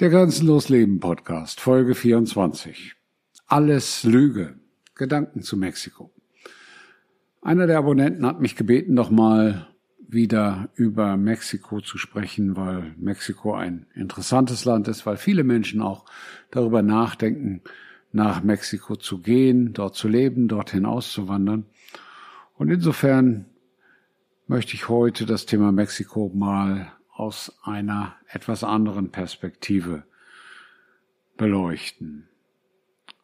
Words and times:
Der 0.00 0.10
Grenzenlos 0.10 0.68
Leben 0.68 1.00
Podcast, 1.00 1.60
Folge 1.60 1.96
24. 1.96 2.94
Alles 3.48 4.04
Lüge. 4.04 4.60
Gedanken 4.94 5.42
zu 5.42 5.56
Mexiko. 5.56 6.12
Einer 7.42 7.66
der 7.66 7.78
Abonnenten 7.78 8.24
hat 8.24 8.40
mich 8.40 8.54
gebeten, 8.54 8.94
nochmal 8.94 9.66
wieder 10.06 10.68
über 10.76 11.16
Mexiko 11.16 11.80
zu 11.80 11.98
sprechen, 11.98 12.56
weil 12.56 12.94
Mexiko 12.96 13.54
ein 13.54 13.86
interessantes 13.92 14.64
Land 14.64 14.86
ist, 14.86 15.04
weil 15.04 15.16
viele 15.16 15.42
Menschen 15.42 15.82
auch 15.82 16.04
darüber 16.52 16.82
nachdenken, 16.82 17.62
nach 18.12 18.44
Mexiko 18.44 18.94
zu 18.94 19.18
gehen, 19.18 19.72
dort 19.72 19.96
zu 19.96 20.06
leben, 20.06 20.46
dorthin 20.46 20.86
auszuwandern. 20.86 21.66
Und 22.54 22.70
insofern 22.70 23.46
möchte 24.46 24.74
ich 24.74 24.88
heute 24.88 25.26
das 25.26 25.44
Thema 25.44 25.72
Mexiko 25.72 26.30
mal 26.32 26.92
aus 27.18 27.58
einer 27.64 28.14
etwas 28.28 28.62
anderen 28.62 29.10
Perspektive 29.10 30.04
beleuchten. 31.36 32.28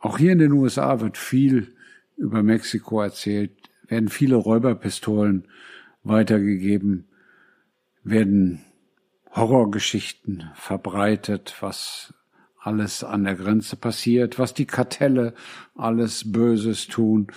Auch 0.01 0.19
hier 0.19 0.33
in 0.33 0.41
den 0.41 0.53
USA 0.53 1.01
wird 1.01 1.17
viel 1.17 1.75
über 2.17 2.43
Mexiko 2.43 3.01
erzählt, 3.01 3.53
werden 3.87 4.09
viele 4.09 4.35
Räuberpistolen 4.35 5.47
weitergegeben, 6.03 7.07
werden 8.03 8.65
Horrorgeschichten 9.31 10.51
verbreitet, 10.55 11.57
was 11.61 12.15
alles 12.59 13.05
an 13.05 13.25
der 13.25 13.37
Grenze 13.37 13.77
passiert, 13.77 14.41
was 14.41 14.55
die 14.55 14.67
Kartelle 14.67 15.35
alles 15.77 16.33
Böses 16.33 16.89
tun, 16.89 17.29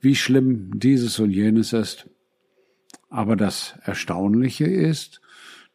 wie 0.00 0.14
schlimm 0.14 0.78
dieses 0.78 1.18
und 1.18 1.30
jenes 1.30 1.72
ist. 1.72 2.08
Aber 3.08 3.34
das 3.34 3.74
Erstaunliche 3.84 4.66
ist, 4.66 5.20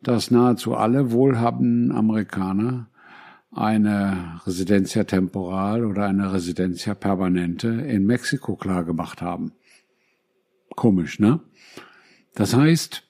dass 0.02 0.32
nahezu 0.32 0.76
alle 0.76 1.12
wohlhabenden 1.12 1.92
Amerikaner 1.92 2.90
eine 3.52 4.40
Residencia 4.46 5.04
temporal 5.04 5.86
oder 5.86 6.06
eine 6.06 6.34
Residencia 6.34 6.96
permanente 6.96 7.68
in 7.68 8.06
Mexiko 8.06 8.56
klargemacht 8.56 9.22
haben. 9.22 9.52
Komisch, 10.76 11.20
ne? 11.20 11.42
Das 12.34 12.56
heißt, 12.56 13.04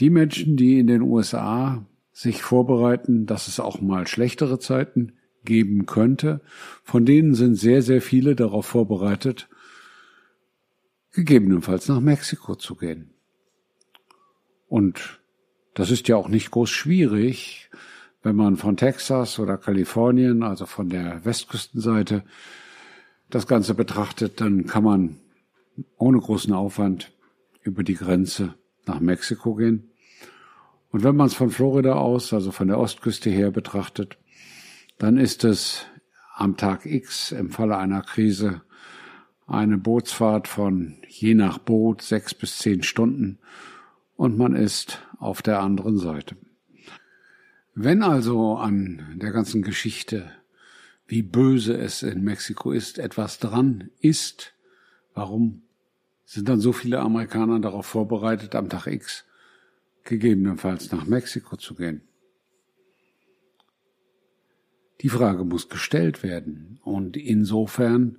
die 0.00 0.10
Menschen, 0.10 0.56
die 0.56 0.78
in 0.78 0.86
den 0.86 1.02
USA 1.02 1.84
sich 2.10 2.42
vorbereiten, 2.42 3.26
dass 3.26 3.48
es 3.48 3.60
auch 3.60 3.80
mal 3.80 4.06
schlechtere 4.06 4.58
Zeiten 4.58 5.12
geben 5.44 5.86
könnte, 5.86 6.40
von 6.82 7.04
denen 7.04 7.34
sind 7.34 7.56
sehr, 7.56 7.82
sehr 7.82 8.00
viele 8.00 8.34
darauf 8.34 8.66
vorbereitet, 8.66 9.48
gegebenenfalls 11.12 11.88
nach 11.88 12.00
Mexiko 12.00 12.54
zu 12.56 12.76
gehen. 12.76 13.10
Und 14.68 15.19
das 15.74 15.90
ist 15.90 16.08
ja 16.08 16.16
auch 16.16 16.28
nicht 16.28 16.50
groß 16.50 16.70
schwierig, 16.70 17.70
wenn 18.22 18.36
man 18.36 18.56
von 18.56 18.76
Texas 18.76 19.38
oder 19.38 19.56
Kalifornien, 19.56 20.42
also 20.42 20.66
von 20.66 20.88
der 20.88 21.24
Westküstenseite, 21.24 22.24
das 23.30 23.46
Ganze 23.46 23.74
betrachtet, 23.74 24.40
dann 24.40 24.66
kann 24.66 24.84
man 24.84 25.20
ohne 25.96 26.18
großen 26.18 26.52
Aufwand 26.52 27.12
über 27.62 27.84
die 27.84 27.94
Grenze 27.94 28.54
nach 28.86 29.00
Mexiko 29.00 29.54
gehen. 29.54 29.90
Und 30.90 31.04
wenn 31.04 31.14
man 31.14 31.28
es 31.28 31.34
von 31.34 31.50
Florida 31.50 31.94
aus, 31.94 32.32
also 32.32 32.50
von 32.50 32.66
der 32.66 32.78
Ostküste 32.78 33.30
her 33.30 33.52
betrachtet, 33.52 34.18
dann 34.98 35.16
ist 35.16 35.44
es 35.44 35.86
am 36.34 36.56
Tag 36.56 36.86
X 36.86 37.32
im 37.32 37.50
Falle 37.50 37.78
einer 37.78 38.02
Krise 38.02 38.62
eine 39.46 39.78
Bootsfahrt 39.78 40.48
von 40.48 40.96
je 41.08 41.34
nach 41.34 41.58
Boot 41.58 42.02
sechs 42.02 42.34
bis 42.34 42.58
zehn 42.58 42.82
Stunden 42.82 43.38
und 44.20 44.36
man 44.36 44.54
ist 44.54 44.98
auf 45.18 45.40
der 45.40 45.60
anderen 45.60 45.96
Seite. 45.96 46.36
Wenn 47.74 48.02
also 48.02 48.58
an 48.58 49.16
der 49.16 49.30
ganzen 49.30 49.62
Geschichte, 49.62 50.30
wie 51.06 51.22
böse 51.22 51.74
es 51.78 52.02
in 52.02 52.22
Mexiko 52.22 52.70
ist, 52.70 52.98
etwas 52.98 53.38
dran 53.38 53.88
ist, 53.98 54.52
warum 55.14 55.62
sind 56.26 56.50
dann 56.50 56.60
so 56.60 56.74
viele 56.74 57.00
Amerikaner 57.00 57.60
darauf 57.60 57.86
vorbereitet, 57.86 58.54
am 58.54 58.68
Tag 58.68 58.88
X 58.88 59.24
gegebenenfalls 60.04 60.92
nach 60.92 61.06
Mexiko 61.06 61.56
zu 61.56 61.74
gehen? 61.74 62.02
Die 65.00 65.08
Frage 65.08 65.46
muss 65.46 65.70
gestellt 65.70 66.22
werden. 66.22 66.78
Und 66.82 67.16
insofern 67.16 68.18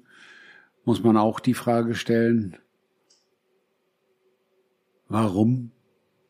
muss 0.84 1.04
man 1.04 1.16
auch 1.16 1.40
die 1.40 1.54
Frage 1.54 1.94
stellen, 1.94 2.58
warum 5.08 5.70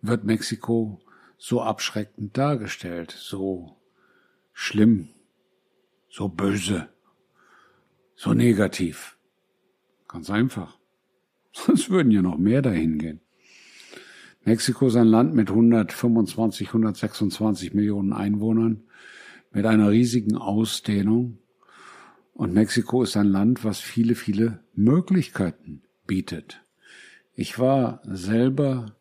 wird 0.02 0.24
Mexiko 0.24 1.02
so 1.38 1.62
abschreckend 1.62 2.38
dargestellt, 2.38 3.16
so 3.18 3.78
schlimm, 4.54 5.10
so 6.10 6.30
böse, 6.30 6.90
so 8.16 8.34
negativ. 8.34 9.18
Ganz 10.08 10.30
einfach. 10.30 10.78
Sonst 11.54 11.90
würden 11.90 12.12
ja 12.12 12.22
noch 12.22 12.38
mehr 12.38 12.62
dahin 12.62 13.00
gehen. 13.00 13.22
Mexiko 14.44 14.88
ist 14.88 14.96
ein 14.96 15.08
Land 15.08 15.36
mit 15.36 15.50
125, 15.50 16.68
126 16.68 17.74
Millionen 17.74 18.14
Einwohnern, 18.14 18.84
mit 19.52 19.66
einer 19.66 19.92
riesigen 19.92 20.36
Ausdehnung. 20.36 21.38
Und 22.34 22.54
Mexiko 22.54 23.04
ist 23.04 23.18
ein 23.18 23.28
Land, 23.28 23.64
was 23.64 23.80
viele, 23.80 24.16
viele 24.16 24.64
Möglichkeiten 24.74 25.84
bietet. 26.08 26.64
Ich 27.34 27.60
war 27.60 28.02
selber 28.04 28.96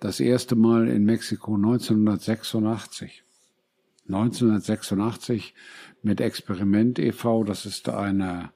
das 0.00 0.18
erste 0.18 0.56
Mal 0.56 0.88
in 0.88 1.04
Mexiko 1.04 1.54
1986. 1.54 3.22
1986 4.08 5.54
mit 6.02 6.20
Experiment 6.20 6.98
e.V., 6.98 7.44
das 7.44 7.66
ist 7.66 7.88
eine 7.88 8.50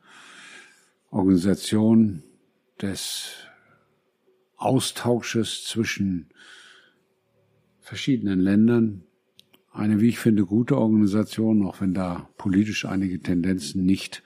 Organisation 1.11 2.25
des 2.81 3.35
Austausches 4.57 5.65
zwischen 5.65 6.31
verschiedenen 7.81 8.41
Ländern. 8.41 9.05
Eine, 9.71 10.01
wie 10.01 10.09
ich 10.09 10.19
finde, 10.19 10.47
gute 10.47 10.79
Organisation, 10.79 11.65
auch 11.67 11.81
wenn 11.81 11.95
da 11.95 12.31
politisch 12.39 12.87
einige 12.87 13.21
Tendenzen 13.21 13.85
nicht 13.85 14.23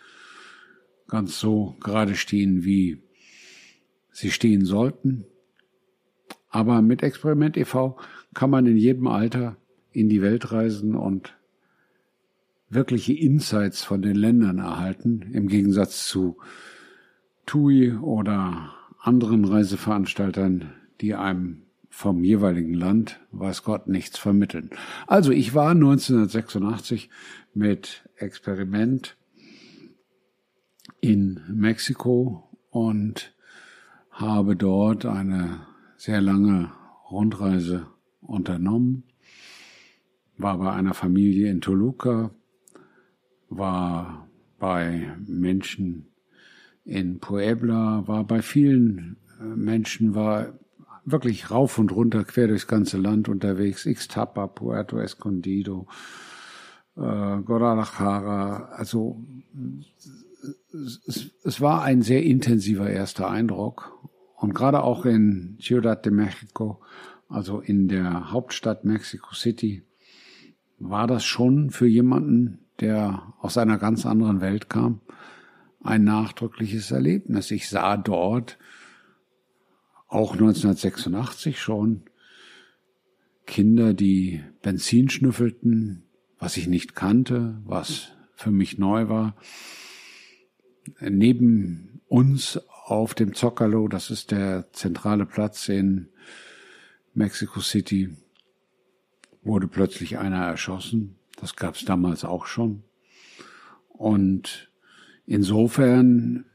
ganz 1.08 1.40
so 1.40 1.76
gerade 1.80 2.14
stehen, 2.14 2.64
wie 2.64 3.02
sie 4.12 4.30
stehen 4.30 4.64
sollten. 4.64 5.24
Aber 6.48 6.82
mit 6.82 7.02
Experiment 7.02 7.56
e.V. 7.56 7.96
kann 8.34 8.50
man 8.50 8.66
in 8.66 8.76
jedem 8.76 9.06
Alter 9.06 9.56
in 9.92 10.08
die 10.08 10.22
Welt 10.22 10.52
reisen 10.52 10.94
und 10.94 11.34
wirkliche 12.70 13.14
Insights 13.14 13.84
von 13.84 14.02
den 14.02 14.16
Ländern 14.16 14.58
erhalten, 14.58 15.22
im 15.32 15.48
Gegensatz 15.48 16.06
zu 16.06 16.36
TUI 17.46 17.94
oder 17.94 18.74
anderen 19.00 19.44
Reiseveranstaltern, 19.44 20.72
die 21.00 21.14
einem 21.14 21.62
vom 21.88 22.22
jeweiligen 22.22 22.74
Land, 22.74 23.20
weiß 23.32 23.62
Gott, 23.64 23.88
nichts 23.88 24.18
vermitteln. 24.18 24.70
Also 25.06 25.32
ich 25.32 25.54
war 25.54 25.70
1986 25.70 27.08
mit 27.54 28.08
Experiment 28.16 29.16
in 31.00 31.40
Mexiko 31.48 32.48
und 32.70 33.32
habe 34.10 34.54
dort 34.54 35.06
eine 35.06 35.60
sehr 35.98 36.20
lange 36.20 36.70
Rundreise 37.10 37.88
unternommen, 38.20 39.02
war 40.36 40.56
bei 40.58 40.72
einer 40.72 40.94
Familie 40.94 41.50
in 41.50 41.60
Toluca, 41.60 42.30
war 43.48 44.28
bei 44.60 45.12
Menschen 45.26 46.06
in 46.84 47.18
Puebla, 47.18 48.06
war 48.06 48.24
bei 48.24 48.42
vielen 48.42 49.16
äh, 49.40 49.44
Menschen, 49.44 50.14
war 50.14 50.58
wirklich 51.04 51.50
rauf 51.50 51.78
und 51.78 51.90
runter 51.90 52.24
quer 52.24 52.46
durchs 52.46 52.68
ganze 52.68 52.96
Land 52.96 53.28
unterwegs, 53.28 53.84
Ixtapa, 53.84 54.46
Puerto 54.46 55.00
Escondido, 55.00 55.88
äh, 56.96 57.00
Guadalajara, 57.00 58.68
also 58.76 59.24
es, 60.72 61.32
es 61.42 61.60
war 61.60 61.82
ein 61.82 62.02
sehr 62.02 62.22
intensiver 62.22 62.88
erster 62.88 63.28
Eindruck 63.28 63.98
und 64.38 64.54
gerade 64.54 64.82
auch 64.82 65.04
in 65.04 65.58
Ciudad 65.60 66.04
de 66.04 66.12
Mexico, 66.12 66.80
also 67.28 67.60
in 67.60 67.88
der 67.88 68.30
Hauptstadt 68.30 68.84
Mexico 68.84 69.34
City, 69.34 69.82
war 70.78 71.08
das 71.08 71.24
schon 71.24 71.70
für 71.70 71.88
jemanden, 71.88 72.60
der 72.80 73.34
aus 73.40 73.58
einer 73.58 73.78
ganz 73.78 74.06
anderen 74.06 74.40
Welt 74.40 74.70
kam, 74.70 75.00
ein 75.82 76.04
nachdrückliches 76.04 76.92
Erlebnis. 76.92 77.50
Ich 77.50 77.68
sah 77.68 77.96
dort 77.96 78.58
auch 80.06 80.32
1986 80.34 81.60
schon 81.60 82.04
Kinder, 83.44 83.92
die 83.92 84.44
Benzin 84.62 85.08
schnüffelten, 85.08 86.04
was 86.38 86.56
ich 86.56 86.68
nicht 86.68 86.94
kannte, 86.94 87.60
was 87.64 88.12
für 88.34 88.52
mich 88.52 88.78
neu 88.78 89.08
war. 89.08 89.34
Neben 91.00 92.00
uns 92.06 92.60
auf 92.90 93.14
dem 93.14 93.34
Zocalo, 93.34 93.86
das 93.86 94.10
ist 94.10 94.30
der 94.30 94.72
zentrale 94.72 95.26
Platz 95.26 95.68
in 95.68 96.08
Mexico 97.12 97.60
City, 97.60 98.16
wurde 99.42 99.68
plötzlich 99.68 100.18
einer 100.18 100.44
erschossen. 100.46 101.18
Das 101.38 101.54
gab 101.54 101.74
es 101.74 101.84
damals 101.84 102.24
auch 102.24 102.46
schon. 102.46 102.84
Und 103.88 104.72
insofern 105.26 106.46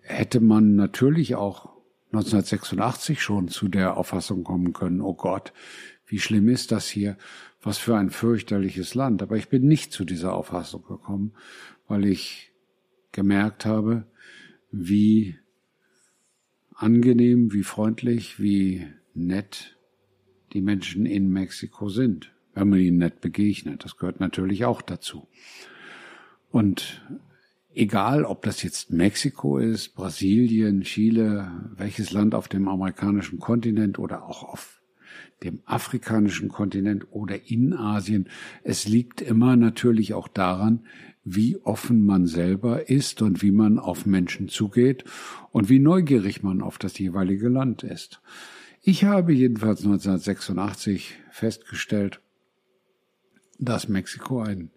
hätte 0.00 0.40
man 0.40 0.76
natürlich 0.76 1.34
auch 1.34 1.72
1986 2.06 3.22
schon 3.22 3.48
zu 3.48 3.68
der 3.68 3.96
Auffassung 3.96 4.44
kommen 4.44 4.72
können, 4.72 5.02
oh 5.02 5.14
Gott, 5.14 5.52
wie 6.06 6.18
schlimm 6.18 6.48
ist 6.48 6.72
das 6.72 6.88
hier, 6.88 7.18
was 7.60 7.76
für 7.76 7.96
ein 7.96 8.10
fürchterliches 8.10 8.94
Land. 8.94 9.22
Aber 9.22 9.36
ich 9.36 9.50
bin 9.50 9.66
nicht 9.66 9.92
zu 9.92 10.04
dieser 10.04 10.32
Auffassung 10.32 10.84
gekommen, 10.84 11.34
weil 11.86 12.06
ich 12.06 12.52
gemerkt 13.12 13.66
habe, 13.66 14.06
wie 14.70 15.41
angenehm, 16.82 17.52
wie 17.52 17.62
freundlich, 17.62 18.40
wie 18.40 18.86
nett 19.14 19.78
die 20.52 20.60
Menschen 20.60 21.06
in 21.06 21.28
Mexiko 21.28 21.88
sind, 21.88 22.34
wenn 22.54 22.68
man 22.68 22.80
ihnen 22.80 22.98
nett 22.98 23.20
begegnet. 23.20 23.84
Das 23.84 23.96
gehört 23.96 24.20
natürlich 24.20 24.64
auch 24.64 24.82
dazu. 24.82 25.28
Und 26.50 27.02
egal, 27.72 28.24
ob 28.24 28.42
das 28.42 28.62
jetzt 28.62 28.90
Mexiko 28.90 29.58
ist, 29.58 29.94
Brasilien, 29.94 30.82
Chile, 30.82 31.50
welches 31.76 32.12
Land 32.12 32.34
auf 32.34 32.48
dem 32.48 32.68
amerikanischen 32.68 33.38
Kontinent 33.38 33.98
oder 33.98 34.24
auch 34.24 34.42
auf 34.42 34.81
dem 35.44 35.60
afrikanischen 35.64 36.48
Kontinent 36.48 37.06
oder 37.10 37.50
in 37.50 37.72
Asien, 37.72 38.28
es 38.62 38.86
liegt 38.86 39.20
immer 39.20 39.56
natürlich 39.56 40.14
auch 40.14 40.28
daran, 40.28 40.86
wie 41.24 41.56
offen 41.58 42.04
man 42.04 42.26
selber 42.26 42.88
ist 42.88 43.22
und 43.22 43.42
wie 43.42 43.52
man 43.52 43.78
auf 43.78 44.06
Menschen 44.06 44.48
zugeht 44.48 45.04
und 45.50 45.68
wie 45.68 45.78
neugierig 45.78 46.42
man 46.42 46.62
auf 46.62 46.78
das 46.78 46.98
jeweilige 46.98 47.48
Land 47.48 47.82
ist. 47.84 48.20
Ich 48.82 49.04
habe 49.04 49.32
jedenfalls 49.32 49.84
1986 49.84 51.14
festgestellt, 51.30 52.20
dass 53.58 53.88
Mexiko 53.88 54.40
ein 54.40 54.72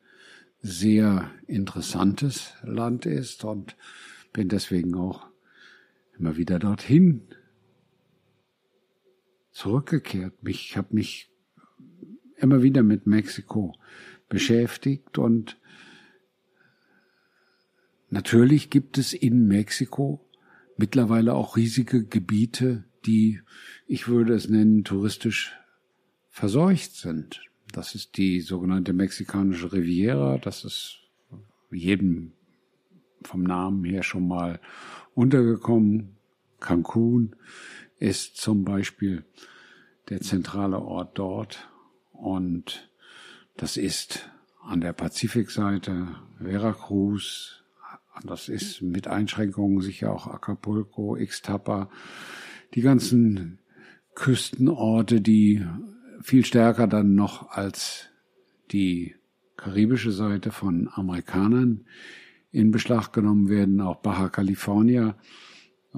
sehr 0.62 1.32
interessantes 1.48 2.54
Land 2.64 3.08
ist 3.08 3.44
und 3.44 3.76
bin 4.32 4.48
deswegen 4.48 4.94
auch 4.96 5.26
immer 6.18 6.38
wieder 6.38 6.60
dorthin 6.60 7.22
zurückgekehrt. 9.56 10.34
Ich 10.46 10.76
habe 10.78 10.94
mich 10.94 11.32
immer 12.36 12.62
wieder 12.62 12.84
mit 12.84 13.08
Mexiko 13.08 13.74
beschäftigt 14.28 15.18
und 15.18 15.58
natürlich 18.10 18.70
gibt 18.70 18.98
es 18.98 19.14
in 19.14 19.48
Mexiko 19.48 20.30
mittlerweile 20.78 21.34
auch 21.34 21.56
riesige 21.56 22.04
Gebiete, 22.04 22.84
die, 23.06 23.40
ich 23.88 24.10
würde 24.10 24.34
es 24.34 24.50
nennen, 24.50 24.84
touristisch 24.84 25.56
verseucht 26.30 26.94
sind. 26.96 27.42
Das 27.72 27.96
ist 27.96 28.18
die 28.18 28.42
sogenannte 28.42 28.92
mexikanische 28.92 29.72
Riviera. 29.72 30.38
Das 30.38 30.66
ist 30.66 31.00
jedem 31.72 32.34
vom 33.24 33.44
Namen 33.44 33.86
her 33.86 34.04
schon 34.04 34.28
mal 34.28 34.60
untergekommen. 35.14 36.18
Cancun 36.60 37.36
ist 38.00 38.38
zum 38.38 38.64
Beispiel 38.64 39.24
der 40.10 40.22
zentrale 40.22 40.80
Ort 40.80 41.18
dort 41.18 41.70
und 42.12 42.90
das 43.58 43.78
ist 43.78 44.30
an 44.62 44.82
der 44.82 44.94
Pazifikseite 44.94 46.16
Veracruz, 46.40 47.64
das 48.24 48.50
ist 48.50 48.82
mit 48.82 49.08
Einschränkungen 49.08 49.82
sicher 49.82 50.12
auch 50.12 50.28
Acapulco, 50.28 51.16
Ixtapa, 51.16 51.90
die 52.74 52.82
ganzen 52.82 53.60
Küstenorte, 54.16 55.22
die 55.22 55.66
viel 56.22 56.46
stärker 56.46 56.88
dann 56.88 57.16
noch 57.16 57.52
als 57.52 58.10
die 58.72 59.16
karibische 59.58 60.12
Seite 60.12 60.52
von 60.52 60.90
Amerikanern 60.92 61.86
in 62.52 62.72
Beschlag 62.72 63.12
genommen 63.14 63.50
werden, 63.50 63.82
auch 63.82 63.98
Baja 63.98 64.30
California 64.30 65.16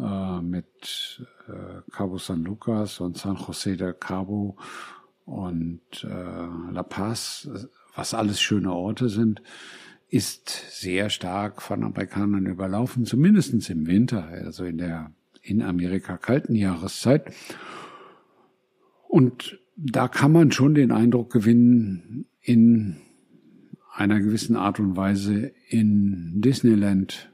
äh, 0.01 0.41
mit 0.41 1.25
äh, 1.47 1.81
Cabo 1.91 2.17
San 2.17 2.43
Lucas 2.43 2.99
und 2.99 3.17
San 3.17 3.37
José 3.37 3.75
del 3.75 3.93
Cabo 3.93 4.57
und 5.25 5.81
äh, 6.03 6.71
La 6.71 6.83
Paz, 6.83 7.49
was 7.95 8.13
alles 8.13 8.39
schöne 8.39 8.71
Orte 8.71 9.09
sind, 9.09 9.41
ist 10.09 10.49
sehr 10.69 11.09
stark 11.09 11.61
von 11.61 11.83
Amerikanern 11.83 12.45
überlaufen, 12.45 13.05
zumindestens 13.05 13.69
im 13.69 13.87
Winter, 13.87 14.25
also 14.27 14.63
in 14.63 14.77
der 14.77 15.11
in 15.41 15.61
Amerika 15.61 16.17
kalten 16.17 16.55
Jahreszeit. 16.55 17.33
Und 19.07 19.59
da 19.75 20.07
kann 20.07 20.31
man 20.31 20.51
schon 20.51 20.75
den 20.75 20.91
Eindruck 20.91 21.31
gewinnen, 21.31 22.25
in 22.41 22.97
einer 23.93 24.19
gewissen 24.19 24.55
Art 24.55 24.79
und 24.79 24.95
Weise 24.95 25.51
in 25.69 26.39
Disneyland 26.41 27.31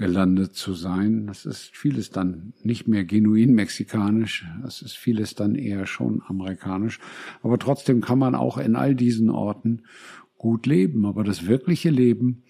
gelandet 0.00 0.54
zu 0.54 0.72
sein. 0.72 1.26
Das 1.26 1.44
ist 1.44 1.76
vieles 1.76 2.10
dann 2.10 2.54
nicht 2.62 2.88
mehr 2.88 3.04
genuin 3.04 3.52
mexikanisch, 3.52 4.46
das 4.62 4.80
ist 4.80 4.96
vieles 4.96 5.34
dann 5.34 5.54
eher 5.54 5.86
schon 5.86 6.22
amerikanisch. 6.26 6.98
Aber 7.42 7.58
trotzdem 7.58 8.00
kann 8.00 8.18
man 8.18 8.34
auch 8.34 8.56
in 8.56 8.76
all 8.76 8.94
diesen 8.94 9.28
Orten 9.28 9.82
gut 10.38 10.66
leben. 10.66 11.04
Aber 11.04 11.22
das 11.22 11.46
wirkliche 11.46 11.90
Leben 11.90 12.44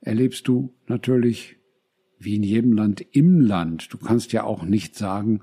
erlebst 0.00 0.48
du 0.48 0.74
natürlich 0.88 1.56
wie 2.18 2.34
in 2.34 2.42
jedem 2.42 2.72
Land 2.72 3.06
im 3.12 3.40
Land. 3.40 3.92
Du 3.92 3.98
kannst 3.98 4.32
ja 4.32 4.42
auch 4.42 4.64
nicht 4.64 4.96
sagen, 4.96 5.42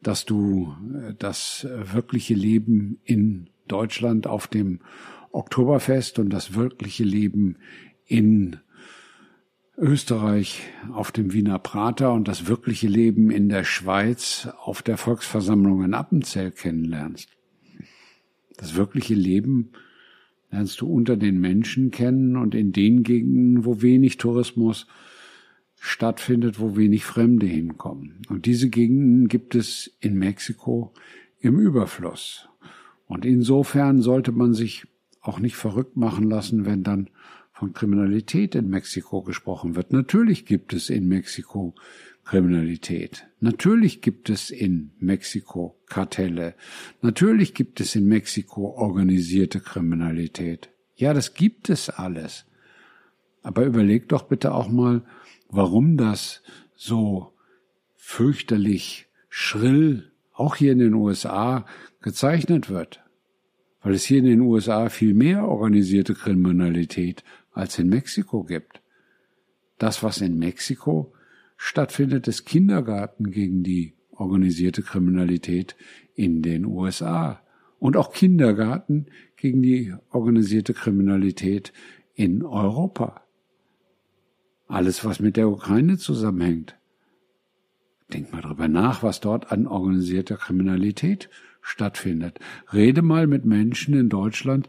dass 0.00 0.24
du 0.24 0.74
äh, 0.94 1.14
das 1.18 1.68
wirkliche 1.92 2.34
Leben 2.34 3.00
in 3.04 3.50
Deutschland 3.68 4.26
auf 4.26 4.46
dem 4.46 4.80
Oktoberfest 5.30 6.18
und 6.18 6.30
das 6.30 6.54
wirkliche 6.54 7.04
Leben 7.04 7.58
in 8.06 8.56
Österreich 9.78 10.62
auf 10.92 11.12
dem 11.12 11.32
Wiener 11.32 11.58
Prater 11.58 12.12
und 12.12 12.28
das 12.28 12.46
wirkliche 12.46 12.88
Leben 12.88 13.30
in 13.30 13.48
der 13.48 13.64
Schweiz 13.64 14.48
auf 14.60 14.82
der 14.82 14.96
Volksversammlung 14.96 15.82
in 15.82 15.94
Appenzell 15.94 16.50
kennenlernst. 16.50 17.28
Das 18.56 18.76
wirkliche 18.76 19.14
Leben 19.14 19.70
lernst 20.50 20.80
du 20.82 20.86
unter 20.86 21.16
den 21.16 21.40
Menschen 21.40 21.90
kennen 21.90 22.36
und 22.36 22.54
in 22.54 22.72
den 22.72 23.02
Gegenden, 23.02 23.64
wo 23.64 23.80
wenig 23.80 24.18
Tourismus 24.18 24.86
stattfindet, 25.80 26.60
wo 26.60 26.76
wenig 26.76 27.04
Fremde 27.04 27.46
hinkommen. 27.46 28.22
Und 28.28 28.46
diese 28.46 28.68
Gegenden 28.68 29.26
gibt 29.26 29.54
es 29.54 29.96
in 30.00 30.14
Mexiko 30.18 30.92
im 31.40 31.58
Überfluss. 31.58 32.48
Und 33.06 33.24
insofern 33.24 34.00
sollte 34.00 34.30
man 34.32 34.54
sich 34.54 34.86
auch 35.20 35.40
nicht 35.40 35.56
verrückt 35.56 35.96
machen 35.96 36.28
lassen, 36.28 36.66
wenn 36.66 36.82
dann 36.82 37.08
von 37.62 37.74
Kriminalität 37.74 38.56
in 38.56 38.70
Mexiko 38.70 39.22
gesprochen 39.22 39.76
wird. 39.76 39.92
Natürlich 39.92 40.46
gibt 40.46 40.72
es 40.72 40.90
in 40.90 41.06
Mexiko 41.06 41.76
Kriminalität. 42.24 43.28
Natürlich 43.38 44.00
gibt 44.00 44.30
es 44.30 44.50
in 44.50 44.90
Mexiko 44.98 45.80
Kartelle. 45.86 46.56
Natürlich 47.02 47.54
gibt 47.54 47.78
es 47.78 47.94
in 47.94 48.06
Mexiko 48.06 48.72
organisierte 48.72 49.60
Kriminalität. 49.60 50.70
Ja, 50.96 51.14
das 51.14 51.34
gibt 51.34 51.70
es 51.70 51.88
alles. 51.88 52.46
Aber 53.44 53.64
überleg 53.64 54.08
doch 54.08 54.24
bitte 54.24 54.54
auch 54.54 54.68
mal, 54.68 55.04
warum 55.48 55.96
das 55.96 56.42
so 56.74 57.32
fürchterlich 57.94 59.06
schrill 59.28 60.10
auch 60.32 60.56
hier 60.56 60.72
in 60.72 60.80
den 60.80 60.94
USA 60.94 61.64
gezeichnet 62.00 62.68
wird. 62.68 63.04
Weil 63.82 63.94
es 63.94 64.04
hier 64.04 64.18
in 64.18 64.24
den 64.24 64.40
USA 64.40 64.88
viel 64.88 65.14
mehr 65.14 65.46
organisierte 65.46 66.14
Kriminalität 66.14 67.22
als 67.52 67.78
in 67.78 67.88
Mexiko 67.88 68.44
gibt. 68.44 68.82
Das, 69.78 70.02
was 70.02 70.20
in 70.20 70.38
Mexiko 70.38 71.12
stattfindet, 71.56 72.28
ist 72.28 72.44
Kindergarten 72.44 73.30
gegen 73.30 73.62
die 73.62 73.94
organisierte 74.10 74.82
Kriminalität 74.82 75.76
in 76.14 76.42
den 76.42 76.64
USA 76.64 77.42
und 77.78 77.96
auch 77.96 78.12
Kindergarten 78.12 79.06
gegen 79.36 79.62
die 79.62 79.94
organisierte 80.10 80.74
Kriminalität 80.74 81.72
in 82.14 82.44
Europa. 82.44 83.22
Alles, 84.68 85.04
was 85.04 85.20
mit 85.20 85.36
der 85.36 85.48
Ukraine 85.48 85.98
zusammenhängt. 85.98 86.78
Denk 88.12 88.32
mal 88.32 88.42
drüber 88.42 88.68
nach, 88.68 89.02
was 89.02 89.20
dort 89.20 89.50
an 89.50 89.66
organisierter 89.66 90.36
Kriminalität 90.36 91.28
stattfindet. 91.62 92.38
Rede 92.72 93.00
mal 93.00 93.26
mit 93.26 93.46
Menschen 93.46 93.94
in 93.94 94.08
Deutschland, 94.08 94.68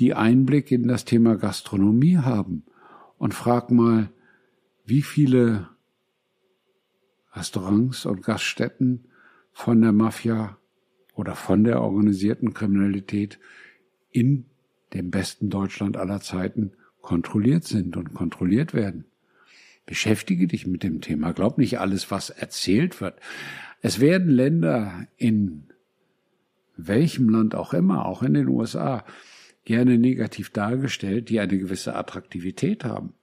die 0.00 0.12
Einblick 0.12 0.70
in 0.70 0.88
das 0.88 1.04
Thema 1.04 1.36
Gastronomie 1.36 2.18
haben 2.18 2.64
und 3.16 3.32
frag 3.32 3.70
mal, 3.70 4.10
wie 4.84 5.02
viele 5.02 5.68
Restaurants 7.32 8.04
und 8.04 8.22
Gaststätten 8.22 9.06
von 9.52 9.80
der 9.80 9.92
Mafia 9.92 10.58
oder 11.14 11.34
von 11.34 11.64
der 11.64 11.80
organisierten 11.80 12.52
Kriminalität 12.52 13.38
in 14.10 14.46
dem 14.92 15.10
besten 15.10 15.48
Deutschland 15.48 15.96
aller 15.96 16.20
Zeiten 16.20 16.72
kontrolliert 17.00 17.64
sind 17.64 17.96
und 17.96 18.12
kontrolliert 18.12 18.74
werden. 18.74 19.04
Beschäftige 19.86 20.46
dich 20.46 20.66
mit 20.66 20.82
dem 20.82 21.00
Thema. 21.00 21.32
Glaub 21.32 21.58
nicht 21.58 21.80
alles, 21.80 22.10
was 22.10 22.30
erzählt 22.30 23.00
wird. 23.00 23.18
Es 23.80 24.00
werden 24.00 24.30
Länder 24.30 25.06
in 25.16 25.71
welchem 26.76 27.28
Land 27.28 27.54
auch 27.54 27.74
immer, 27.74 28.06
auch 28.06 28.22
in 28.22 28.34
den 28.34 28.48
USA, 28.48 29.04
gerne 29.64 29.98
negativ 29.98 30.50
dargestellt, 30.50 31.28
die 31.28 31.40
eine 31.40 31.58
gewisse 31.58 31.94
Attraktivität 31.94 32.84
haben. 32.84 33.14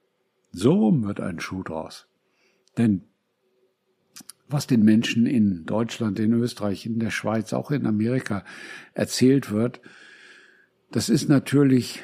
So 0.52 0.92
wird 1.04 1.20
ein 1.20 1.40
Schuh 1.40 1.64
draus. 1.64 2.08
Denn 2.78 3.04
was 4.48 4.66
den 4.66 4.84
Menschen 4.84 5.28
in 5.28 5.66
Deutschland, 5.66 6.20
in 6.20 6.34
Österreich, 6.34 6.86
in 6.86 7.00
der 7.00 7.12
Schweiz, 7.12 7.54
auch 7.54 7.70
in 7.70 7.86
Amerika 7.86 8.44
erzählt 8.94 9.52
wird, 9.52 9.80
das 10.92 11.10
ist 11.10 11.30
natürlich 11.30 12.04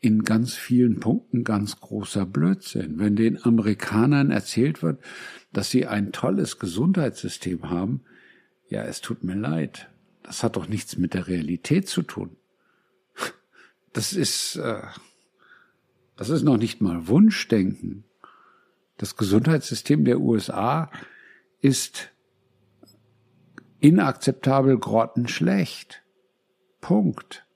in 0.00 0.22
ganz 0.22 0.54
vielen 0.54 1.00
Punkten 1.00 1.42
ganz 1.42 1.80
großer 1.80 2.24
Blödsinn. 2.24 2.98
Wenn 2.98 3.16
den 3.16 3.42
Amerikanern 3.42 4.30
erzählt 4.30 4.82
wird, 4.82 5.00
dass 5.52 5.70
sie 5.70 5.86
ein 5.86 6.12
tolles 6.12 6.60
Gesundheitssystem 6.60 7.70
haben, 7.70 8.02
ja, 8.68 8.84
es 8.84 9.00
tut 9.00 9.24
mir 9.24 9.34
leid. 9.34 9.88
Das 10.26 10.42
hat 10.42 10.56
doch 10.56 10.66
nichts 10.66 10.98
mit 10.98 11.14
der 11.14 11.28
Realität 11.28 11.88
zu 11.88 12.02
tun. 12.02 12.36
Das 13.92 14.12
ist, 14.12 14.56
äh, 14.56 14.82
das 16.16 16.30
ist 16.30 16.42
noch 16.42 16.56
nicht 16.56 16.82
mal 16.82 17.06
Wunschdenken. 17.06 18.04
Das 18.98 19.16
Gesundheitssystem 19.16 20.04
der 20.04 20.20
USA 20.20 20.90
ist 21.60 22.10
inakzeptabel 23.78 24.78
grottenschlecht. 24.78 26.02
Punkt. 26.80 27.46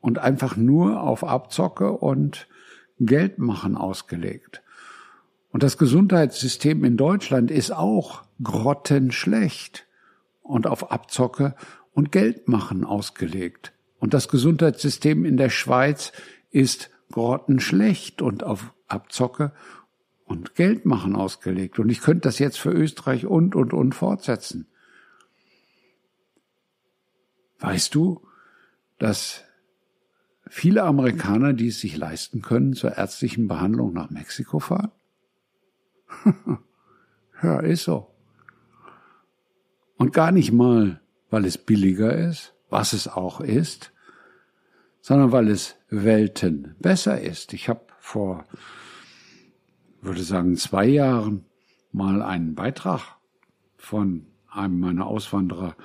Und 0.00 0.18
einfach 0.18 0.56
nur 0.56 1.00
auf 1.00 1.22
Abzocke 1.22 1.92
und 1.92 2.48
Geldmachen 2.98 3.76
ausgelegt. 3.76 4.62
Und 5.50 5.62
das 5.62 5.78
Gesundheitssystem 5.78 6.84
in 6.84 6.96
Deutschland 6.96 7.52
ist 7.52 7.70
auch 7.70 8.24
grottenschlecht 8.42 9.86
und 10.44 10.68
auf 10.68 10.92
Abzocke 10.92 11.56
und 11.92 12.12
Geldmachen 12.12 12.84
ausgelegt. 12.84 13.72
Und 13.98 14.14
das 14.14 14.28
Gesundheitssystem 14.28 15.24
in 15.24 15.36
der 15.36 15.50
Schweiz 15.50 16.12
ist 16.50 16.90
grottenschlecht 17.10 18.22
und 18.22 18.44
auf 18.44 18.72
Abzocke 18.86 19.52
und 20.24 20.54
Geld 20.54 20.84
machen 20.84 21.16
ausgelegt. 21.16 21.78
Und 21.78 21.88
ich 21.88 22.00
könnte 22.00 22.28
das 22.28 22.38
jetzt 22.38 22.58
für 22.58 22.70
Österreich 22.70 23.26
und, 23.26 23.54
und, 23.54 23.72
und 23.72 23.94
fortsetzen. 23.94 24.66
Weißt 27.60 27.94
du, 27.94 28.26
dass 28.98 29.42
viele 30.48 30.82
Amerikaner, 30.82 31.54
die 31.54 31.68
es 31.68 31.80
sich 31.80 31.96
leisten 31.96 32.42
können, 32.42 32.74
zur 32.74 32.96
ärztlichen 32.98 33.48
Behandlung 33.48 33.94
nach 33.94 34.10
Mexiko 34.10 34.58
fahren? 34.58 34.92
ja, 37.42 37.60
ist 37.60 37.84
so. 37.84 38.13
Und 39.96 40.12
gar 40.12 40.32
nicht 40.32 40.52
mal, 40.52 41.00
weil 41.30 41.44
es 41.44 41.58
billiger 41.58 42.16
ist, 42.16 42.54
was 42.68 42.92
es 42.92 43.08
auch 43.08 43.40
ist, 43.40 43.92
sondern 45.00 45.32
weil 45.32 45.48
es 45.48 45.76
Welten 45.88 46.74
besser 46.78 47.20
ist. 47.20 47.52
Ich 47.52 47.68
habe 47.68 47.86
vor 47.98 48.44
würde 50.04 50.22
sagen, 50.22 50.56
zwei 50.56 50.86
Jahren 50.86 51.44
mal 51.92 52.22
einen 52.22 52.54
Beitrag 52.54 53.16
von 53.76 54.26
einem 54.48 54.78
meiner 54.78 55.06
Auswanderer 55.06 55.76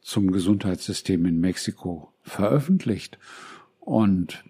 zum 0.00 0.30
Gesundheitssystem 0.30 1.26
in 1.26 1.40
Mexiko 1.40 2.12
veröffentlicht. 2.22 3.18
Und 3.80 4.42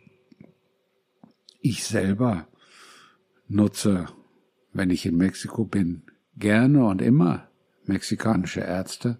ich 1.61 1.85
selber 1.85 2.47
nutze, 3.49 4.07
wenn 4.73 4.91
ich 4.91 5.05
in 5.07 5.17
Mexiko 5.17 5.65
bin, 5.65 6.03
gerne 6.37 6.87
und 6.87 7.03
immer 7.03 7.48
mexikanische 7.89 8.61
Ärzte, 8.61 9.19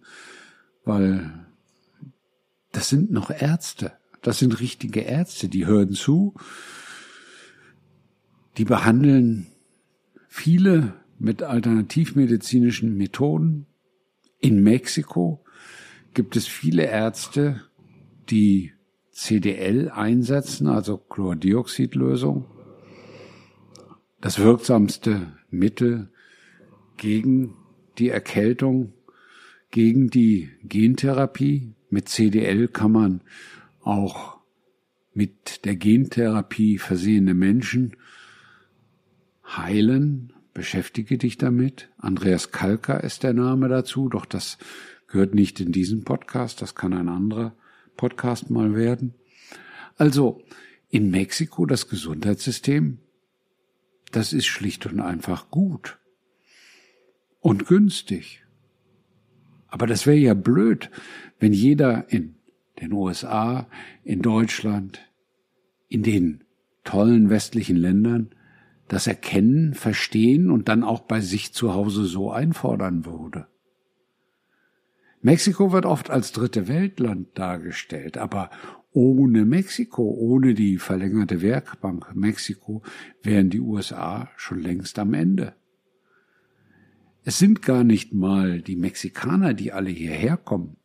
weil 0.85 1.47
das 2.73 2.89
sind 2.89 3.11
noch 3.11 3.31
Ärzte. 3.31 3.93
Das 4.23 4.39
sind 4.39 4.61
richtige 4.61 5.01
Ärzte, 5.01 5.49
die 5.49 5.67
hören 5.67 5.93
zu, 5.93 6.35
die 8.57 8.65
behandeln 8.65 9.47
viele 10.29 10.95
mit 11.19 11.43
alternativmedizinischen 11.43 12.97
Methoden. 12.97 13.67
In 14.41 14.63
Mexiko 14.63 15.45
gibt 16.15 16.37
es 16.37 16.47
viele 16.47 16.85
Ärzte, 16.85 17.63
die 18.31 18.73
CDL 19.13 19.91
einsetzen, 19.91 20.69
also 20.69 20.97
Chlordioxidlösung. 20.97 22.45
Das 24.21 24.39
wirksamste 24.39 25.33
Mittel 25.51 26.11
gegen 26.97 27.55
die 27.99 28.09
Erkältung, 28.09 28.93
gegen 29.71 30.09
die 30.09 30.51
Gentherapie. 30.63 31.75
Mit 31.91 32.09
CDL 32.09 32.69
kann 32.69 32.93
man 32.93 33.21
auch 33.81 34.39
mit 35.15 35.65
der 35.65 35.77
Gentherapie 35.77 36.79
versehene 36.79 37.35
Menschen 37.35 37.97
heilen, 39.47 40.33
beschäftige 40.53 41.19
dich 41.19 41.39
damit. 41.39 41.89
Andreas 41.99 42.51
Kalker 42.51 43.03
ist 43.03 43.23
der 43.23 43.33
Name 43.33 43.69
dazu, 43.69 44.09
doch 44.09 44.27
das 44.27 44.59
gehört 45.07 45.35
nicht 45.35 45.61
in 45.61 45.73
diesen 45.73 46.05
Podcast, 46.05 46.61
das 46.61 46.75
kann 46.75 46.93
ein 46.93 47.09
anderer 47.09 47.55
Podcast 47.97 48.51
mal 48.51 48.75
werden. 48.75 49.15
Also, 49.97 50.43
in 50.91 51.11
Mexiko 51.11 51.67
das 51.67 51.89
Gesundheitssystem, 51.89 52.99
das 54.13 54.33
ist 54.33 54.47
schlicht 54.47 54.87
und 54.87 55.01
einfach 55.01 55.51
gut 55.51 55.99
und 57.41 57.67
günstig. 57.67 58.45
Aber 59.69 59.87
das 59.87 60.07
wäre 60.07 60.17
ja 60.17 60.35
blöd, 60.35 60.91
wenn 61.39 61.53
jeder 61.53 62.11
in 62.11 62.37
den 62.81 62.93
USA, 62.93 63.69
in 64.03 64.23
Deutschland, 64.23 65.01
in 65.89 66.03
den 66.03 66.45
tollen 66.85 67.31
westlichen 67.31 67.77
Ländern 67.77 68.31
das 68.89 69.07
erkennen, 69.07 69.75
verstehen 69.75 70.51
und 70.51 70.69
dann 70.69 70.83
auch 70.83 71.01
bei 71.01 71.21
sich 71.21 71.53
zu 71.53 71.75
Hause 71.75 72.05
so 72.07 72.31
einfordern 72.31 73.05
würde. 73.05 73.47
Mexiko 75.21 75.73
wird 75.73 75.85
oft 75.85 76.11
als 76.11 76.33
dritte 76.33 76.69
Weltland 76.69 77.37
dargestellt, 77.39 78.17
aber 78.17 78.51
ohne 78.93 79.45
Mexiko, 79.45 80.03
ohne 80.03 80.55
die 80.55 80.79
verlängerte 80.79 81.43
Werkbank 81.43 82.15
Mexiko, 82.15 82.83
wären 83.23 83.51
die 83.51 83.61
USA 83.61 84.31
schon 84.37 84.61
längst 84.61 84.99
am 84.99 85.13
Ende. 85.13 85.55
Es 87.29 87.39
sind 87.39 87.61
gar 87.61 87.85
nicht 87.85 88.15
mal 88.15 88.63
die 88.63 88.75
Mexikaner, 88.75 89.53
die 89.53 89.71
alle 89.71 89.91
hierher 89.91 90.39
kommen, 90.39 90.79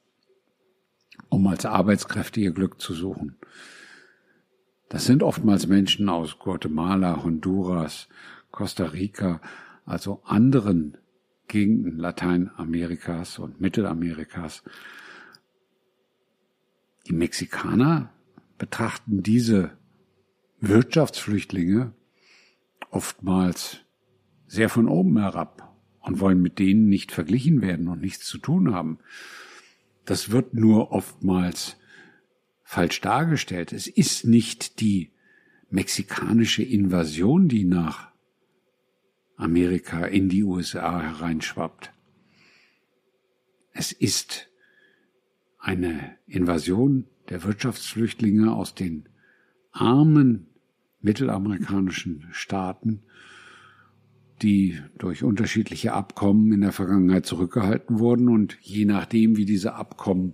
um 1.29 1.47
als 1.47 1.65
Arbeitskräfte 1.65 2.41
ihr 2.41 2.51
Glück 2.51 2.81
zu 2.81 2.93
suchen. 2.93 3.37
Das 4.89 5.05
sind 5.05 5.23
oftmals 5.23 5.67
Menschen 5.67 6.09
aus 6.09 6.39
Guatemala, 6.39 7.23
Honduras, 7.23 8.09
Costa 8.51 8.87
Rica, 8.87 9.39
also 9.85 10.21
anderen 10.25 10.97
Gegenden 11.47 11.97
Lateinamerikas 11.97 13.39
und 13.39 13.61
Mittelamerikas. 13.61 14.63
Die 17.07 17.13
Mexikaner 17.13 18.11
betrachten 18.57 19.23
diese 19.23 19.77
Wirtschaftsflüchtlinge 20.59 21.93
oftmals 22.91 23.77
sehr 24.47 24.67
von 24.67 24.89
oben 24.89 25.17
herab 25.17 25.72
und 26.03 26.19
wollen 26.19 26.41
mit 26.41 26.59
denen 26.59 26.89
nicht 26.89 27.11
verglichen 27.11 27.61
werden 27.61 27.87
und 27.87 28.01
nichts 28.01 28.25
zu 28.25 28.37
tun 28.37 28.73
haben. 28.73 28.99
Das 30.05 30.29
wird 30.29 30.53
nur 30.53 30.91
oftmals 30.91 31.77
falsch 32.63 33.01
dargestellt. 33.01 33.73
Es 33.73 33.87
ist 33.87 34.25
nicht 34.25 34.79
die 34.81 35.11
mexikanische 35.69 36.61
Invasion, 36.61 37.47
die 37.47 37.63
nach 37.63 38.11
Amerika 39.37 40.05
in 40.05 40.29
die 40.29 40.43
USA 40.43 41.01
hereinschwappt. 41.01 41.91
Es 43.71 43.91
ist 43.91 44.49
eine 45.57 46.17
Invasion 46.27 47.07
der 47.29 47.43
Wirtschaftsflüchtlinge 47.43 48.53
aus 48.53 48.75
den 48.75 49.07
armen 49.71 50.47
mittelamerikanischen 51.01 52.27
Staaten, 52.31 53.03
die 54.41 54.79
durch 54.97 55.23
unterschiedliche 55.23 55.93
Abkommen 55.93 56.51
in 56.51 56.61
der 56.61 56.71
Vergangenheit 56.71 57.25
zurückgehalten 57.25 57.99
wurden 57.99 58.29
und 58.29 58.57
je 58.61 58.85
nachdem, 58.85 59.37
wie 59.37 59.45
diese 59.45 59.75
Abkommen 59.75 60.33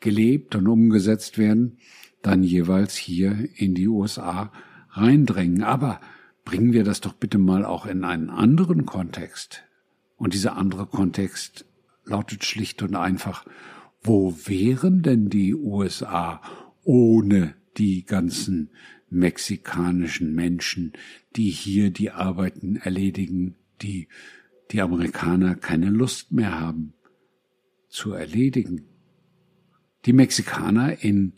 gelebt 0.00 0.54
und 0.54 0.66
umgesetzt 0.66 1.38
werden, 1.38 1.78
dann 2.22 2.42
jeweils 2.42 2.94
hier 2.94 3.48
in 3.54 3.74
die 3.74 3.88
USA 3.88 4.52
reindrängen. 4.90 5.62
Aber 5.62 6.00
bringen 6.44 6.72
wir 6.72 6.84
das 6.84 7.00
doch 7.00 7.14
bitte 7.14 7.38
mal 7.38 7.64
auch 7.64 7.86
in 7.86 8.04
einen 8.04 8.30
anderen 8.30 8.86
Kontext. 8.86 9.64
Und 10.16 10.34
dieser 10.34 10.56
andere 10.56 10.86
Kontext 10.86 11.64
lautet 12.04 12.44
schlicht 12.44 12.82
und 12.82 12.94
einfach, 12.94 13.44
wo 14.02 14.34
wären 14.46 15.02
denn 15.02 15.28
die 15.28 15.54
USA 15.54 16.40
ohne 16.84 17.54
die 17.76 18.04
ganzen 18.04 18.70
mexikanischen 19.12 20.34
Menschen, 20.34 20.92
die 21.36 21.50
hier 21.50 21.90
die 21.90 22.10
Arbeiten 22.10 22.76
erledigen, 22.76 23.56
die 23.80 24.08
die 24.70 24.80
Amerikaner 24.80 25.54
keine 25.54 25.90
Lust 25.90 26.32
mehr 26.32 26.58
haben 26.58 26.94
zu 27.88 28.12
erledigen? 28.12 28.86
Die 30.06 30.12
Mexikaner 30.12 31.02
in 31.02 31.34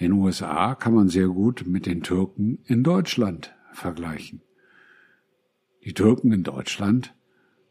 den 0.00 0.12
USA 0.12 0.74
kann 0.74 0.94
man 0.94 1.08
sehr 1.08 1.28
gut 1.28 1.64
mit 1.66 1.86
den 1.86 2.02
Türken 2.02 2.58
in 2.64 2.82
Deutschland 2.82 3.54
vergleichen. 3.72 4.42
Die 5.84 5.94
Türken 5.94 6.32
in 6.32 6.42
Deutschland 6.42 7.14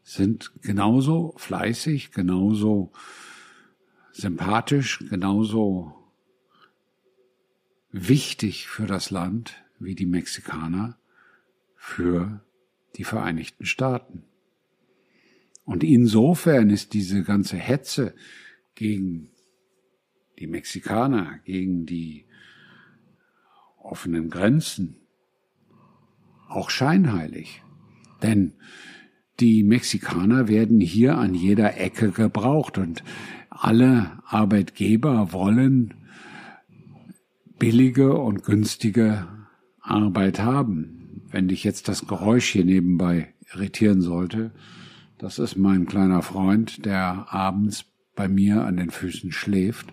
sind 0.02 0.52
genauso 0.62 1.34
fleißig, 1.36 2.12
genauso 2.12 2.92
sympathisch, 4.12 5.04
genauso 5.10 5.97
wichtig 7.90 8.68
für 8.68 8.86
das 8.86 9.10
Land 9.10 9.62
wie 9.78 9.94
die 9.94 10.06
Mexikaner 10.06 10.98
für 11.76 12.44
die 12.96 13.04
Vereinigten 13.04 13.64
Staaten. 13.64 14.24
Und 15.64 15.84
insofern 15.84 16.70
ist 16.70 16.94
diese 16.94 17.22
ganze 17.22 17.56
Hetze 17.56 18.14
gegen 18.74 19.30
die 20.38 20.46
Mexikaner, 20.46 21.38
gegen 21.44 21.86
die 21.86 22.24
offenen 23.76 24.30
Grenzen 24.30 24.96
auch 26.48 26.70
scheinheilig. 26.70 27.62
Denn 28.22 28.54
die 29.40 29.62
Mexikaner 29.62 30.48
werden 30.48 30.80
hier 30.80 31.18
an 31.18 31.34
jeder 31.34 31.78
Ecke 31.78 32.10
gebraucht 32.10 32.78
und 32.78 33.04
alle 33.50 34.22
Arbeitgeber 34.26 35.32
wollen 35.32 35.94
billige 37.58 38.16
und 38.16 38.44
günstige 38.44 39.26
Arbeit 39.80 40.40
haben. 40.40 41.22
Wenn 41.30 41.48
dich 41.48 41.64
jetzt 41.64 41.88
das 41.88 42.06
Geräusch 42.06 42.48
hier 42.48 42.64
nebenbei 42.64 43.34
irritieren 43.52 44.00
sollte, 44.00 44.52
das 45.18 45.38
ist 45.38 45.56
mein 45.56 45.86
kleiner 45.86 46.22
Freund, 46.22 46.84
der 46.84 47.26
abends 47.32 47.84
bei 48.14 48.28
mir 48.28 48.64
an 48.64 48.76
den 48.76 48.90
Füßen 48.90 49.32
schläft 49.32 49.92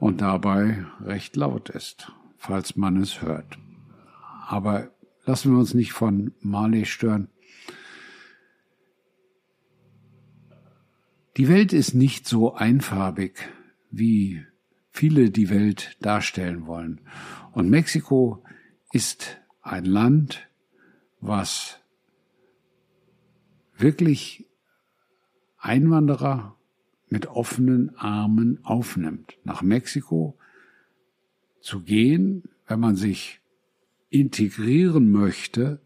und 0.00 0.20
dabei 0.20 0.86
recht 1.04 1.36
laut 1.36 1.68
ist, 1.70 2.12
falls 2.36 2.76
man 2.76 2.96
es 2.96 3.22
hört. 3.22 3.58
Aber 4.46 4.90
lassen 5.24 5.52
wir 5.52 5.58
uns 5.58 5.74
nicht 5.74 5.92
von 5.92 6.32
Marley 6.40 6.86
stören. 6.86 7.28
Die 11.36 11.48
Welt 11.48 11.74
ist 11.74 11.94
nicht 11.94 12.26
so 12.26 12.54
einfarbig, 12.54 13.48
wie 13.90 14.42
viele 14.96 15.30
die 15.30 15.50
Welt 15.50 15.96
darstellen 16.00 16.66
wollen. 16.66 17.00
Und 17.52 17.68
Mexiko 17.68 18.42
ist 18.92 19.38
ein 19.60 19.84
Land, 19.84 20.48
was 21.20 21.80
wirklich 23.76 24.46
Einwanderer 25.58 26.56
mit 27.08 27.26
offenen 27.26 27.94
Armen 27.96 28.64
aufnimmt. 28.64 29.38
Nach 29.44 29.62
Mexiko 29.62 30.38
zu 31.60 31.82
gehen, 31.82 32.44
wenn 32.66 32.80
man 32.80 32.96
sich 32.96 33.40
integrieren 34.08 35.10
möchte, 35.10 35.80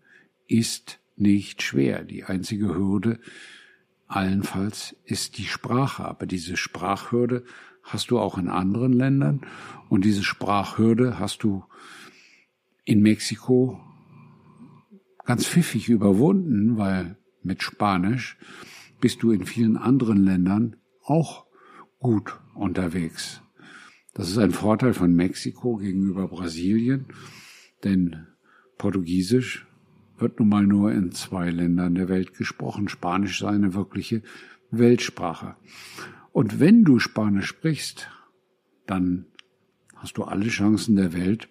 ist 0.46 1.00
nicht 1.16 1.62
schwer. 1.62 2.04
Die 2.04 2.24
einzige 2.24 2.74
Hürde 2.74 3.18
allenfalls 4.06 4.96
ist 5.04 5.38
die 5.38 5.44
Sprache. 5.44 6.04
Aber 6.04 6.26
diese 6.26 6.56
Sprachhürde 6.56 7.44
hast 7.92 8.10
du 8.10 8.18
auch 8.18 8.38
in 8.38 8.48
anderen 8.48 8.92
Ländern 8.92 9.40
und 9.88 10.04
diese 10.04 10.22
Sprachhürde 10.22 11.18
hast 11.18 11.42
du 11.42 11.64
in 12.84 13.02
Mexiko 13.02 13.80
ganz 15.24 15.46
pfiffig 15.46 15.88
überwunden, 15.88 16.76
weil 16.76 17.16
mit 17.42 17.62
Spanisch 17.62 18.38
bist 19.00 19.22
du 19.22 19.32
in 19.32 19.46
vielen 19.46 19.76
anderen 19.76 20.24
Ländern 20.24 20.76
auch 21.04 21.46
gut 21.98 22.38
unterwegs. 22.54 23.42
Das 24.14 24.28
ist 24.28 24.38
ein 24.38 24.50
Vorteil 24.50 24.94
von 24.94 25.14
Mexiko 25.14 25.76
gegenüber 25.76 26.28
Brasilien, 26.28 27.06
denn 27.84 28.26
Portugiesisch 28.76 29.66
wird 30.18 30.38
nun 30.38 30.48
mal 30.48 30.66
nur 30.66 30.92
in 30.92 31.12
zwei 31.12 31.50
Ländern 31.50 31.94
der 31.94 32.08
Welt 32.08 32.34
gesprochen. 32.34 32.88
Spanisch 32.88 33.38
sei 33.38 33.48
eine 33.48 33.74
wirkliche 33.74 34.22
Weltsprache. 34.70 35.56
Und 36.32 36.60
wenn 36.60 36.84
du 36.84 36.98
Spanisch 36.98 37.46
sprichst, 37.46 38.08
dann 38.86 39.26
hast 39.96 40.16
du 40.16 40.24
alle 40.24 40.48
Chancen 40.48 40.96
der 40.96 41.12
Welt, 41.12 41.48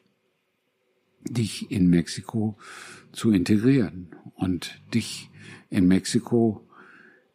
dich 1.23 1.69
in 1.69 1.87
Mexiko 1.87 2.57
zu 3.11 3.31
integrieren 3.31 4.15
und 4.35 4.81
dich 4.93 5.29
in 5.69 5.87
Mexiko 5.87 6.67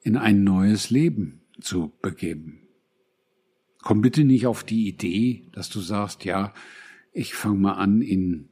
in 0.02 0.16
ein 0.16 0.42
neues 0.42 0.90
Leben 0.90 1.40
zu 1.60 1.92
begeben. 2.02 2.60
Komm 3.82 4.00
bitte 4.00 4.24
nicht 4.24 4.46
auf 4.46 4.64
die 4.64 4.88
Idee, 4.88 5.46
dass 5.52 5.68
du 5.68 5.80
sagst, 5.80 6.24
ja, 6.24 6.54
ich 7.12 7.34
fange 7.34 7.58
mal 7.58 7.74
an, 7.74 8.00
in 8.00 8.48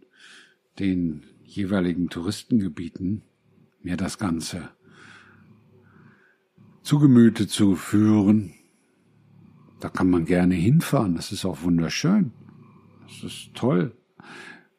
den 0.78 1.24
jeweiligen 1.44 2.08
Touristengebieten 2.08 3.22
mir 3.82 3.96
das 3.96 4.18
Ganze 4.18 4.70
zu 6.82 6.98
Gemüte 6.98 7.46
zu 7.46 7.76
führen. 7.76 8.54
Da 9.82 9.88
kann 9.88 10.10
man 10.10 10.26
gerne 10.26 10.54
hinfahren, 10.54 11.16
das 11.16 11.32
ist 11.32 11.44
auch 11.44 11.64
wunderschön. 11.64 12.30
Das 13.08 13.24
ist 13.24 13.52
toll 13.54 13.96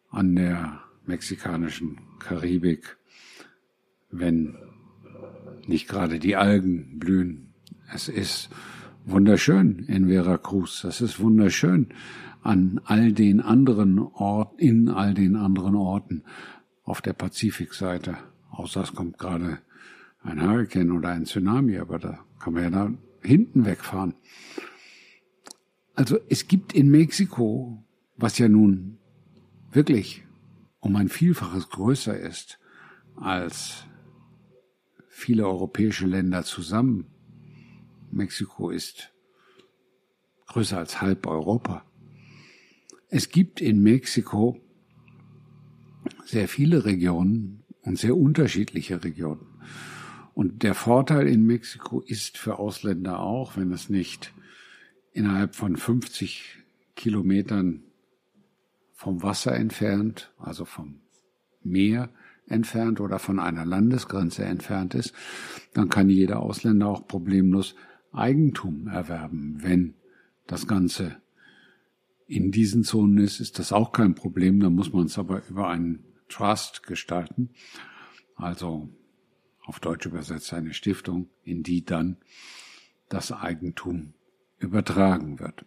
an 0.09 0.33
der 0.33 0.79
mexikanischen 1.05 1.99
Karibik, 2.19 2.95
wenn 4.11 4.55
nicht 5.67 5.89
gerade 5.89 6.19
die 6.19 6.37
Algen 6.37 6.99
blühen. 6.99 7.53
Es 7.93 8.07
ist 8.07 8.49
wunderschön 9.03 9.79
in 9.79 10.07
Veracruz, 10.07 10.83
das 10.83 11.01
ist 11.01 11.19
wunderschön 11.19 11.89
an 12.41 12.79
all 12.85 13.11
den 13.11 13.41
anderen 13.41 13.99
Orten, 13.99 14.57
in 14.57 14.87
all 14.87 15.13
den 15.13 15.35
anderen 15.35 15.75
Orten 15.75 16.23
auf 16.85 17.01
der 17.01 17.11
Pazifikseite. 17.11 18.15
Außer 18.51 18.83
es 18.83 18.95
kommt 18.95 19.17
gerade 19.17 19.59
ein 20.21 20.41
Hurricane 20.41 20.91
oder 20.91 21.09
ein 21.09 21.25
Tsunami, 21.25 21.77
aber 21.77 21.99
da 21.99 22.19
kann 22.39 22.53
man 22.53 22.63
ja 22.63 22.69
da 22.69 22.93
hinten 23.21 23.65
wegfahren. 23.65 24.13
Also 25.95 26.19
es 26.29 26.47
gibt 26.47 26.73
in 26.73 26.89
Mexiko, 26.89 27.83
was 28.17 28.37
ja 28.37 28.47
nun 28.47 28.97
wirklich 29.71 30.23
um 30.79 30.95
ein 30.95 31.09
Vielfaches 31.09 31.69
größer 31.69 32.19
ist 32.19 32.59
als 33.15 33.85
viele 35.07 35.47
europäische 35.47 36.07
Länder 36.07 36.43
zusammen. 36.43 37.05
Mexiko 38.11 38.69
ist 38.71 39.13
größer 40.47 40.79
als 40.79 41.01
halb 41.01 41.27
Europa. 41.27 41.85
Es 43.09 43.29
gibt 43.29 43.61
in 43.61 43.81
Mexiko 43.81 44.59
sehr 46.25 46.47
viele 46.47 46.85
Regionen 46.85 47.63
und 47.83 47.99
sehr 47.99 48.17
unterschiedliche 48.17 49.03
Regionen. 49.03 49.47
Und 50.33 50.63
der 50.63 50.73
Vorteil 50.73 51.27
in 51.27 51.45
Mexiko 51.45 52.01
ist 52.01 52.37
für 52.37 52.57
Ausländer 52.57 53.19
auch, 53.19 53.55
wenn 53.55 53.71
es 53.71 53.89
nicht 53.89 54.32
innerhalb 55.13 55.55
von 55.55 55.77
50 55.77 56.57
Kilometern 56.95 57.83
vom 58.93 59.23
Wasser 59.23 59.55
entfernt, 59.55 60.33
also 60.37 60.65
vom 60.65 61.01
Meer 61.63 62.09
entfernt 62.47 62.99
oder 62.99 63.19
von 63.19 63.39
einer 63.39 63.65
Landesgrenze 63.65 64.43
entfernt 64.43 64.95
ist, 64.95 65.13
dann 65.73 65.89
kann 65.89 66.09
jeder 66.09 66.39
Ausländer 66.41 66.87
auch 66.87 67.07
problemlos 67.07 67.75
Eigentum 68.11 68.87
erwerben. 68.87 69.57
Wenn 69.59 69.95
das 70.45 70.67
Ganze 70.67 71.21
in 72.27 72.51
diesen 72.51 72.83
Zonen 72.83 73.17
ist, 73.19 73.39
ist 73.39 73.59
das 73.59 73.71
auch 73.71 73.91
kein 73.91 74.15
Problem. 74.15 74.59
Da 74.59 74.69
muss 74.69 74.91
man 74.91 75.05
es 75.05 75.17
aber 75.17 75.41
über 75.49 75.69
einen 75.69 76.03
Trust 76.27 76.83
gestalten. 76.83 77.51
Also 78.35 78.89
auf 79.65 79.79
Deutsch 79.79 80.05
übersetzt 80.05 80.53
eine 80.53 80.73
Stiftung, 80.73 81.29
in 81.43 81.63
die 81.63 81.85
dann 81.85 82.17
das 83.09 83.31
Eigentum 83.31 84.13
übertragen 84.63 85.39
wird. 85.39 85.65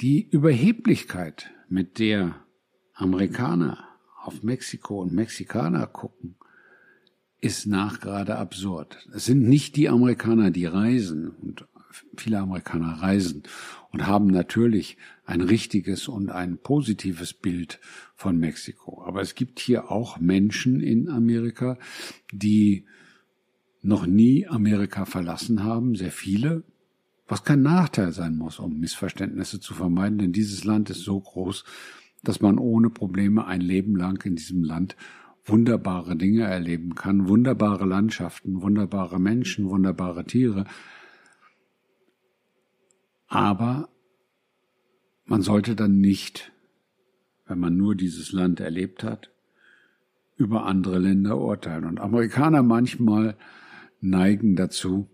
Die 0.00 0.28
Überheblichkeit, 0.28 1.50
mit 1.68 1.98
der 1.98 2.36
Amerikaner 2.94 3.86
auf 4.22 4.42
Mexiko 4.42 5.02
und 5.02 5.12
Mexikaner 5.12 5.86
gucken, 5.86 6.36
ist 7.40 7.66
nachgerade 7.66 8.36
absurd. 8.36 9.06
Es 9.14 9.26
sind 9.26 9.48
nicht 9.48 9.76
die 9.76 9.88
Amerikaner, 9.88 10.50
die 10.50 10.66
reisen 10.66 11.28
und 11.28 11.66
viele 12.16 12.38
Amerikaner 12.38 13.02
reisen 13.02 13.42
und 13.92 14.06
haben 14.06 14.28
natürlich 14.28 14.96
ein 15.24 15.40
richtiges 15.40 16.08
und 16.08 16.30
ein 16.30 16.58
positives 16.58 17.32
Bild 17.34 17.80
von 18.14 18.38
Mexiko. 18.38 19.02
Aber 19.04 19.20
es 19.20 19.34
gibt 19.34 19.58
hier 19.58 19.90
auch 19.90 20.18
Menschen 20.18 20.80
in 20.80 21.08
Amerika, 21.08 21.78
die 22.32 22.84
noch 23.82 24.06
nie 24.06 24.46
Amerika 24.46 25.04
verlassen 25.04 25.64
haben, 25.64 25.94
sehr 25.94 26.12
viele, 26.12 26.64
was 27.26 27.44
kein 27.44 27.62
Nachteil 27.62 28.12
sein 28.12 28.36
muss, 28.36 28.58
um 28.58 28.78
Missverständnisse 28.78 29.60
zu 29.60 29.74
vermeiden, 29.74 30.18
denn 30.18 30.32
dieses 30.32 30.64
Land 30.64 30.90
ist 30.90 31.04
so 31.04 31.20
groß, 31.20 31.64
dass 32.22 32.40
man 32.40 32.58
ohne 32.58 32.90
Probleme 32.90 33.46
ein 33.46 33.60
Leben 33.60 33.96
lang 33.96 34.22
in 34.24 34.36
diesem 34.36 34.62
Land 34.62 34.96
wunderbare 35.44 36.16
Dinge 36.16 36.42
erleben 36.42 36.94
kann, 36.94 37.28
wunderbare 37.28 37.86
Landschaften, 37.86 38.60
wunderbare 38.60 39.18
Menschen, 39.18 39.68
wunderbare 39.70 40.24
Tiere, 40.24 40.64
aber 43.30 43.88
man 45.24 45.42
sollte 45.42 45.76
dann 45.76 46.00
nicht, 46.00 46.52
wenn 47.46 47.60
man 47.60 47.76
nur 47.76 47.94
dieses 47.94 48.32
Land 48.32 48.58
erlebt 48.58 49.04
hat, 49.04 49.30
über 50.36 50.66
andere 50.66 50.98
Länder 50.98 51.38
urteilen. 51.38 51.84
Und 51.84 52.00
Amerikaner 52.00 52.64
manchmal 52.64 53.36
neigen 54.00 54.56
dazu, 54.56 55.08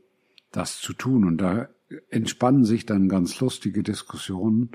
das 0.52 0.80
zu 0.80 0.92
tun. 0.92 1.24
Und 1.24 1.38
da 1.38 1.68
entspannen 2.10 2.64
sich 2.64 2.86
dann 2.86 3.08
ganz 3.08 3.40
lustige 3.40 3.82
Diskussionen, 3.82 4.70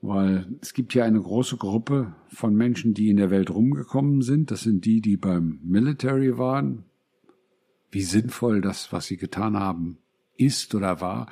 weil 0.00 0.46
es 0.60 0.74
gibt 0.74 0.94
ja 0.94 1.04
eine 1.04 1.20
große 1.20 1.56
Gruppe 1.56 2.14
von 2.28 2.54
Menschen, 2.54 2.94
die 2.94 3.08
in 3.08 3.16
der 3.16 3.30
Welt 3.30 3.50
rumgekommen 3.50 4.22
sind. 4.22 4.50
Das 4.50 4.60
sind 4.60 4.84
die, 4.84 5.00
die 5.00 5.16
beim 5.16 5.58
Military 5.62 6.38
waren. 6.38 6.84
Wie 7.90 8.02
sinnvoll 8.02 8.60
das, 8.60 8.92
was 8.92 9.06
sie 9.06 9.16
getan 9.16 9.56
haben, 9.56 9.98
ist 10.36 10.74
oder 10.74 11.00
war, 11.00 11.28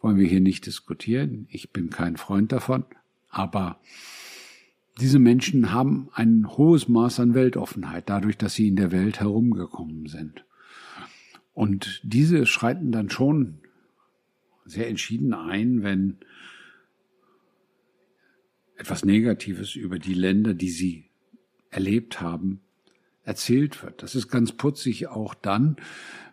wollen 0.00 0.18
wir 0.18 0.26
hier 0.26 0.40
nicht 0.40 0.66
diskutieren. 0.66 1.46
Ich 1.48 1.72
bin 1.72 1.88
kein 1.88 2.16
Freund 2.16 2.52
davon. 2.52 2.84
Aber 3.30 3.80
diese 5.00 5.18
Menschen 5.18 5.72
haben 5.72 6.08
ein 6.12 6.46
hohes 6.46 6.88
Maß 6.88 7.20
an 7.20 7.34
Weltoffenheit, 7.34 8.08
dadurch, 8.08 8.36
dass 8.36 8.54
sie 8.54 8.68
in 8.68 8.76
der 8.76 8.92
Welt 8.92 9.20
herumgekommen 9.20 10.06
sind. 10.06 10.44
Und 11.54 12.00
diese 12.02 12.46
schreiten 12.46 12.92
dann 12.92 13.10
schon 13.10 13.60
sehr 14.64 14.88
entschieden 14.88 15.32
ein, 15.32 15.82
wenn 15.82 16.18
etwas 18.76 19.04
Negatives 19.04 19.76
über 19.76 19.98
die 19.98 20.14
Länder, 20.14 20.54
die 20.54 20.70
sie 20.70 21.10
erlebt 21.70 22.20
haben, 22.20 22.60
erzählt 23.22 23.82
wird. 23.82 24.02
Das 24.02 24.14
ist 24.14 24.28
ganz 24.28 24.52
putzig 24.52 25.06
auch 25.06 25.34
dann, 25.34 25.76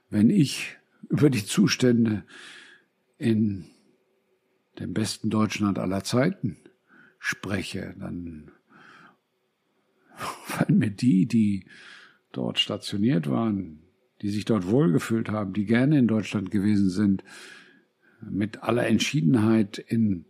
wenn 0.10 0.30
ich 0.30 0.78
über 1.10 1.30
die 1.30 1.46
Zustände 1.46 2.24
in 3.18 3.66
dem 4.80 4.94
besten 4.94 5.30
Deutschland 5.30 5.78
aller 5.78 6.04
Zeiten 6.04 6.58
spreche, 7.20 7.96
dann 8.00 8.52
fallen 10.16 10.80
mir 10.80 10.90
die, 10.90 11.28
die 11.28 11.66
dort 12.32 12.60
stationiert 12.60 13.30
waren, 13.30 13.84
die 14.22 14.30
sich 14.30 14.46
dort 14.46 14.68
wohlgefühlt 14.68 15.30
haben, 15.30 15.54
die 15.54 15.66
gerne 15.66 15.98
in 15.98 16.08
Deutschland 16.08 16.52
gewesen 16.52 16.90
sind, 16.90 17.24
mit 18.22 18.64
aller 18.64 18.86
Entschiedenheit 18.86 19.78
in 19.80 20.26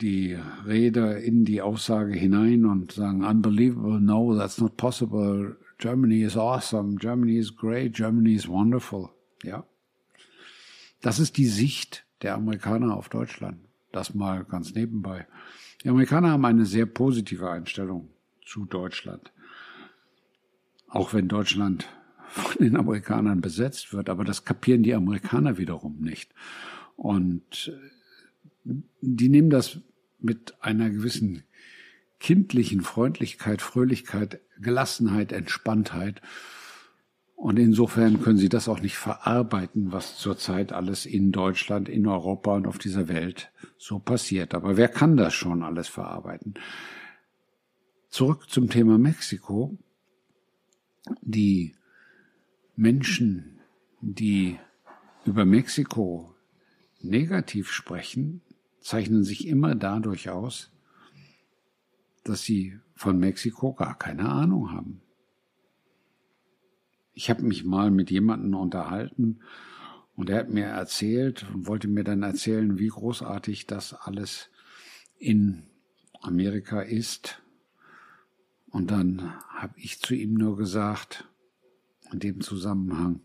die 0.00 0.36
Rede, 0.66 1.12
in 1.14 1.44
die 1.44 1.62
Aussage 1.62 2.14
hinein 2.14 2.66
und 2.66 2.92
sagen, 2.92 3.24
unbelievable, 3.24 4.00
no, 4.00 4.36
that's 4.36 4.60
not 4.60 4.76
possible, 4.76 5.56
Germany 5.78 6.22
is 6.22 6.36
awesome, 6.36 6.96
Germany 6.96 7.36
is 7.36 7.54
great, 7.54 7.94
Germany 7.94 8.34
is 8.34 8.48
wonderful. 8.48 9.10
Ja. 9.42 9.64
Das 11.00 11.18
ist 11.18 11.36
die 11.36 11.46
Sicht 11.46 12.04
der 12.22 12.34
Amerikaner 12.34 12.96
auf 12.96 13.08
Deutschland. 13.08 13.58
Das 13.92 14.14
mal 14.14 14.44
ganz 14.44 14.74
nebenbei. 14.74 15.26
Die 15.82 15.88
Amerikaner 15.88 16.30
haben 16.30 16.44
eine 16.44 16.66
sehr 16.66 16.86
positive 16.86 17.48
Einstellung 17.48 18.10
zu 18.44 18.64
Deutschland. 18.64 19.32
Auch 20.96 21.12
wenn 21.12 21.28
Deutschland 21.28 21.86
von 22.28 22.54
den 22.58 22.74
Amerikanern 22.74 23.42
besetzt 23.42 23.92
wird, 23.92 24.08
aber 24.08 24.24
das 24.24 24.46
kapieren 24.46 24.82
die 24.82 24.94
Amerikaner 24.94 25.58
wiederum 25.58 26.00
nicht. 26.00 26.32
Und 26.96 27.70
äh, 28.64 28.72
die 29.02 29.28
nehmen 29.28 29.50
das 29.50 29.80
mit 30.18 30.54
einer 30.62 30.88
gewissen 30.88 31.42
kindlichen 32.18 32.80
Freundlichkeit, 32.80 33.60
Fröhlichkeit, 33.60 34.40
Gelassenheit, 34.58 35.32
Entspanntheit. 35.32 36.22
Und 37.34 37.58
insofern 37.58 38.22
können 38.22 38.38
sie 38.38 38.48
das 38.48 38.66
auch 38.66 38.80
nicht 38.80 38.96
verarbeiten, 38.96 39.92
was 39.92 40.16
zurzeit 40.16 40.72
alles 40.72 41.04
in 41.04 41.30
Deutschland, 41.30 41.90
in 41.90 42.06
Europa 42.06 42.56
und 42.56 42.66
auf 42.66 42.78
dieser 42.78 43.08
Welt 43.08 43.52
so 43.76 43.98
passiert. 43.98 44.54
Aber 44.54 44.78
wer 44.78 44.88
kann 44.88 45.18
das 45.18 45.34
schon 45.34 45.62
alles 45.62 45.88
verarbeiten? 45.88 46.54
Zurück 48.08 48.48
zum 48.48 48.70
Thema 48.70 48.96
Mexiko. 48.96 49.76
Die 51.22 51.74
Menschen, 52.74 53.60
die 54.00 54.58
über 55.24 55.44
Mexiko 55.44 56.34
negativ 57.00 57.70
sprechen, 57.70 58.42
zeichnen 58.80 59.24
sich 59.24 59.46
immer 59.46 59.74
dadurch 59.74 60.30
aus, 60.30 60.70
dass 62.24 62.42
sie 62.42 62.78
von 62.94 63.18
Mexiko 63.18 63.72
gar 63.72 63.96
keine 63.98 64.28
Ahnung 64.28 64.72
haben. 64.72 65.00
Ich 67.12 67.30
habe 67.30 67.42
mich 67.42 67.64
mal 67.64 67.90
mit 67.90 68.10
jemandem 68.10 68.54
unterhalten 68.54 69.40
und 70.16 70.30
er 70.30 70.40
hat 70.40 70.50
mir 70.50 70.66
erzählt 70.66 71.46
und 71.52 71.66
wollte 71.66 71.88
mir 71.88 72.04
dann 72.04 72.22
erzählen, 72.22 72.78
wie 72.78 72.88
großartig 72.88 73.66
das 73.66 73.94
alles 73.94 74.50
in 75.18 75.66
Amerika 76.20 76.80
ist. 76.80 77.42
Und 78.76 78.90
dann 78.90 79.32
habe 79.48 79.72
ich 79.78 80.00
zu 80.00 80.14
ihm 80.14 80.34
nur 80.34 80.58
gesagt, 80.58 81.26
in 82.12 82.18
dem 82.18 82.42
Zusammenhang, 82.42 83.20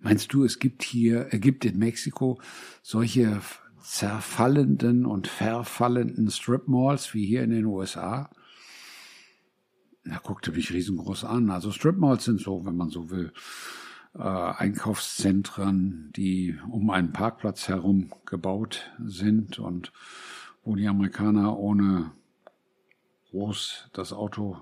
meinst 0.00 0.32
du, 0.32 0.42
es 0.42 0.58
gibt 0.58 0.82
hier, 0.82 1.28
es 1.30 1.40
gibt 1.40 1.64
in 1.64 1.78
Mexiko 1.78 2.40
solche 2.82 3.40
zerfallenden 3.80 5.06
und 5.06 5.28
verfallenden 5.28 6.28
Strip-Malls 6.28 7.14
wie 7.14 7.24
hier 7.24 7.44
in 7.44 7.50
den 7.50 7.66
USA? 7.66 8.28
Er 10.02 10.18
guckte 10.24 10.50
mich 10.50 10.72
riesengroß 10.72 11.22
an. 11.22 11.48
Also 11.48 11.70
Strip-Malls 11.70 12.24
sind 12.24 12.40
so, 12.40 12.66
wenn 12.66 12.76
man 12.76 12.90
so 12.90 13.10
will, 13.10 13.32
äh, 14.14 14.22
Einkaufszentren, 14.22 16.10
die 16.16 16.58
um 16.68 16.90
einen 16.90 17.12
Parkplatz 17.12 17.68
herum 17.68 18.10
gebaut 18.26 18.90
sind 18.98 19.60
und 19.60 19.92
wo 20.64 20.74
die 20.74 20.88
Amerikaner 20.88 21.56
ohne 21.56 22.10
groß 23.30 23.90
das 23.92 24.12
Auto 24.12 24.56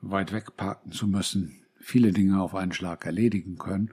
weit 0.00 0.32
weg 0.32 0.56
parken 0.56 0.92
zu 0.92 1.06
müssen, 1.06 1.62
viele 1.80 2.12
Dinge 2.12 2.40
auf 2.40 2.54
einen 2.54 2.72
Schlag 2.72 3.06
erledigen 3.06 3.58
können. 3.58 3.90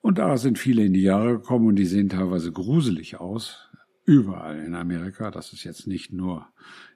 Und 0.00 0.18
da 0.18 0.38
sind 0.38 0.58
viele 0.58 0.84
in 0.84 0.92
die 0.92 1.02
Jahre 1.02 1.38
gekommen 1.38 1.68
und 1.68 1.76
die 1.76 1.86
sehen 1.86 2.08
teilweise 2.08 2.52
gruselig 2.52 3.20
aus. 3.20 3.70
Überall 4.06 4.58
in 4.60 4.74
Amerika. 4.74 5.30
Das 5.30 5.52
ist 5.52 5.64
jetzt 5.64 5.86
nicht 5.86 6.12
nur 6.12 6.46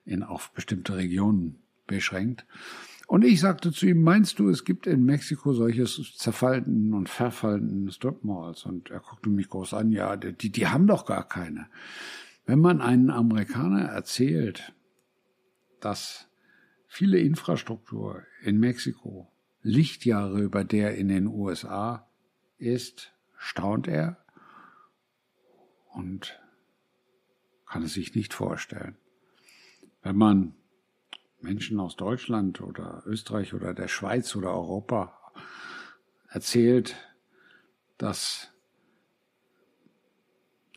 in 0.04 0.22
auf 0.22 0.52
bestimmte 0.52 0.96
Regionen 0.96 1.62
beschränkt. 1.86 2.46
Und 3.06 3.22
ich 3.22 3.40
sagte 3.40 3.70
zu 3.70 3.86
ihm, 3.86 4.02
meinst 4.02 4.38
du, 4.38 4.48
es 4.48 4.64
gibt 4.64 4.86
in 4.86 5.04
Mexiko 5.04 5.52
solches 5.52 6.00
zerfallenden 6.16 6.94
und 6.94 7.10
verfallenden 7.10 7.90
Stripmalls? 7.90 8.64
Und 8.64 8.90
er 8.90 9.00
guckte 9.00 9.28
mich 9.28 9.50
groß 9.50 9.74
an, 9.74 9.92
ja, 9.92 10.16
die, 10.16 10.50
die 10.50 10.66
haben 10.66 10.86
doch 10.86 11.04
gar 11.04 11.28
keine. 11.28 11.66
Wenn 12.46 12.60
man 12.60 12.80
einen 12.80 13.10
Amerikaner 13.10 13.82
erzählt, 13.82 14.73
dass 15.84 16.28
viele 16.86 17.18
Infrastruktur 17.18 18.22
in 18.42 18.58
Mexiko 18.58 19.30
Lichtjahre 19.60 20.40
über 20.40 20.64
der 20.64 20.96
in 20.96 21.08
den 21.08 21.26
USA 21.26 22.08
ist, 22.58 23.12
staunt 23.36 23.88
er 23.88 24.18
und 25.92 26.40
kann 27.66 27.82
es 27.82 27.94
sich 27.94 28.14
nicht 28.14 28.32
vorstellen. 28.32 28.96
Wenn 30.02 30.16
man 30.16 30.54
Menschen 31.40 31.78
aus 31.80 31.96
Deutschland 31.96 32.60
oder 32.60 33.02
Österreich 33.06 33.52
oder 33.52 33.74
der 33.74 33.88
Schweiz 33.88 34.34
oder 34.36 34.52
Europa 34.52 35.18
erzählt, 36.28 36.96
dass 37.98 38.50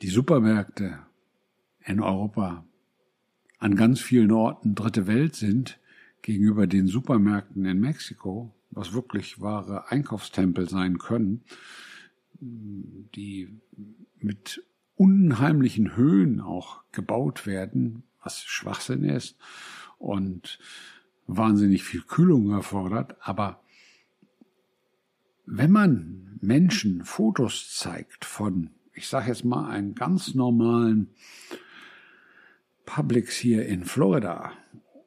die 0.01 0.09
Supermärkte 0.09 0.99
in 1.79 2.01
Europa 2.01 2.66
an 3.57 3.75
ganz 3.75 3.99
vielen 3.99 4.31
Orten 4.31 4.75
dritte 4.75 5.07
Welt 5.07 5.35
sind 5.35 5.79
gegenüber 6.21 6.67
den 6.67 6.87
Supermärkten 6.87 7.65
in 7.65 7.79
Mexiko, 7.79 8.53
was 8.69 8.93
wirklich 8.93 9.41
wahre 9.41 9.89
Einkaufstempel 9.89 10.69
sein 10.69 10.97
können, 10.97 11.43
die 12.39 13.49
mit 14.19 14.63
unheimlichen 14.95 15.95
Höhen 15.95 16.41
auch 16.41 16.83
gebaut 16.91 17.45
werden, 17.45 18.03
was 18.23 18.43
Schwachsinn 18.43 19.03
ist 19.03 19.37
und 19.97 20.59
wahnsinnig 21.27 21.83
viel 21.83 22.01
Kühlung 22.01 22.51
erfordert. 22.51 23.15
Aber 23.21 23.61
wenn 25.45 25.71
man 25.71 26.37
Menschen 26.41 27.05
Fotos 27.05 27.75
zeigt 27.75 28.25
von, 28.25 28.71
ich 28.93 29.07
sage 29.07 29.29
jetzt 29.29 29.45
mal, 29.45 29.69
einen 29.69 29.95
ganz 29.95 30.35
normalen 30.35 31.09
Publix 32.87 33.35
hier 33.35 33.67
in 33.67 33.83
Florida 33.83 34.53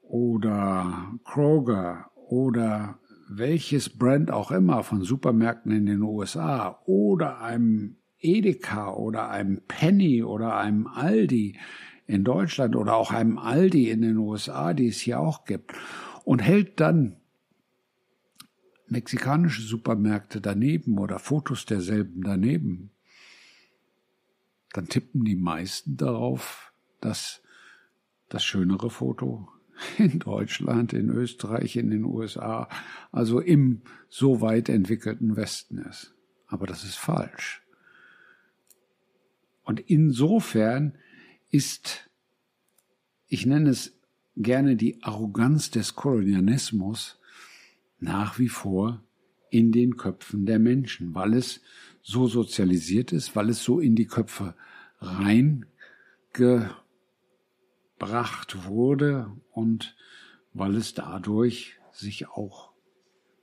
oder 0.03 1.19
Kroger 1.25 2.11
oder 2.14 3.01
welches 3.29 3.88
Brand 3.88 4.31
auch 4.31 4.53
immer 4.53 4.85
von 4.85 5.03
Supermärkten 5.03 5.73
in 5.73 5.87
den 5.87 6.03
USA 6.03 6.81
oder 6.85 7.40
einem 7.40 7.97
Edeka 8.21 8.93
oder 8.93 9.31
einem 9.31 9.62
Penny 9.66 10.23
oder 10.23 10.57
einem 10.57 10.87
Aldi 10.87 11.59
in 12.07 12.23
Deutschland 12.23 12.77
oder 12.77 12.95
auch 12.95 13.12
einem 13.12 13.38
Aldi 13.38 13.90
in 13.90 14.03
den 14.03 14.19
USA, 14.19 14.75
die 14.75 14.88
es 14.88 15.01
hier 15.01 15.19
auch 15.19 15.45
gibt, 15.45 15.73
und 16.25 16.40
hält 16.40 16.81
dann 16.81 17.16
mexikanische 18.88 19.62
Supermärkte 19.62 20.40
daneben 20.40 20.99
oder 20.99 21.19
Fotos 21.19 21.64
derselben 21.64 22.23
daneben, 22.23 22.90
dann 24.73 24.88
tippen 24.88 25.25
die 25.25 25.37
meisten 25.37 25.97
darauf, 25.97 26.73
dass 27.01 27.43
das 28.31 28.43
schönere 28.43 28.88
Foto 28.88 29.49
in 29.99 30.19
Deutschland, 30.19 30.95
in 30.95 31.11
Österreich, 31.11 31.77
in 31.77 31.90
den 31.90 32.05
USA, 32.05 32.69
also 33.12 33.40
im 33.40 33.83
so 34.09 34.40
weit 34.40 34.69
entwickelten 34.69 35.37
Westen 35.37 35.79
ist. 35.79 36.14
Aber 36.47 36.66
das 36.66 36.85
ist 36.85 36.97
falsch. 36.97 37.62
Und 39.62 39.81
insofern 39.81 40.97
ist, 41.51 42.11
ich 43.29 43.47
nenne 43.47 43.71
es 43.71 43.97
gerne 44.37 44.77
die 44.77 45.03
Arroganz 45.03 45.71
des 45.71 45.95
Kolonialismus 45.95 47.21
nach 47.99 48.38
wie 48.38 48.49
vor 48.49 49.05
in 49.51 49.73
den 49.73 49.97
Köpfen 49.97 50.47
der 50.47 50.59
Menschen, 50.59 51.14
weil 51.14 51.35
es 51.35 51.61
so 52.03 52.27
sozialisiert 52.27 53.12
ist, 53.12 53.37
weil 53.37 53.51
es 53.51 53.62
so 53.62 53.81
in 53.81 53.95
die 53.95 54.07
Köpfe 54.07 54.55
reingebracht 58.01 58.65
wurde 58.65 59.31
und 59.51 59.97
weil 60.53 60.77
es 60.77 60.95
dadurch 60.95 61.79
sich 61.93 62.29
auch 62.29 62.73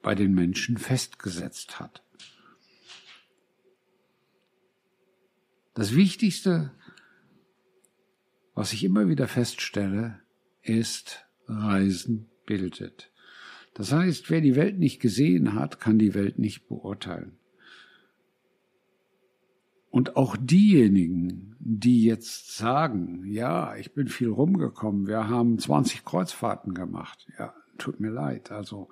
bei 0.01 0.15
den 0.15 0.33
Menschen 0.33 0.77
festgesetzt 0.77 1.79
hat. 1.79 2.03
Das 5.73 5.95
Wichtigste, 5.95 6.71
was 8.55 8.73
ich 8.73 8.83
immer 8.83 9.07
wieder 9.07 9.27
feststelle, 9.27 10.19
ist, 10.63 11.25
Reisen 11.47 12.29
bildet. 12.45 13.11
Das 13.75 13.91
heißt, 13.91 14.29
wer 14.31 14.41
die 14.41 14.55
Welt 14.55 14.79
nicht 14.79 14.99
gesehen 14.99 15.53
hat, 15.53 15.79
kann 15.79 15.99
die 15.99 16.15
Welt 16.15 16.39
nicht 16.39 16.67
beurteilen. 16.67 17.37
Und 19.89 20.15
auch 20.15 20.35
diejenigen, 20.39 21.55
die 21.59 22.03
jetzt 22.03 22.55
sagen, 22.57 23.23
ja, 23.25 23.75
ich 23.75 23.93
bin 23.93 24.07
viel 24.07 24.29
rumgekommen, 24.29 25.07
wir 25.07 25.27
haben 25.29 25.57
20 25.57 26.05
Kreuzfahrten 26.05 26.73
gemacht, 26.73 27.27
ja, 27.39 27.53
tut 27.77 27.99
mir 27.99 28.11
leid. 28.11 28.51
Also, 28.51 28.89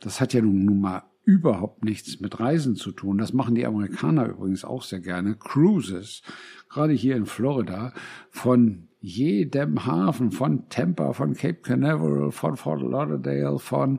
das 0.00 0.20
hat 0.20 0.34
ja 0.34 0.42
nun, 0.42 0.64
nun 0.64 0.80
mal 0.80 1.02
überhaupt 1.24 1.84
nichts 1.84 2.20
mit 2.20 2.38
Reisen 2.38 2.76
zu 2.76 2.92
tun. 2.92 3.18
Das 3.18 3.32
machen 3.32 3.56
die 3.56 3.66
Amerikaner 3.66 4.26
übrigens 4.28 4.64
auch 4.64 4.82
sehr 4.82 5.00
gerne. 5.00 5.34
Cruises, 5.34 6.22
gerade 6.68 6.92
hier 6.92 7.16
in 7.16 7.26
Florida, 7.26 7.92
von 8.30 8.88
jedem 9.00 9.84
Hafen, 9.86 10.30
von 10.30 10.68
Tampa, 10.68 11.12
von 11.12 11.34
Cape 11.34 11.60
Canaveral, 11.62 12.30
von 12.30 12.56
Fort 12.56 12.80
Lauderdale, 12.80 13.58
von 13.58 13.98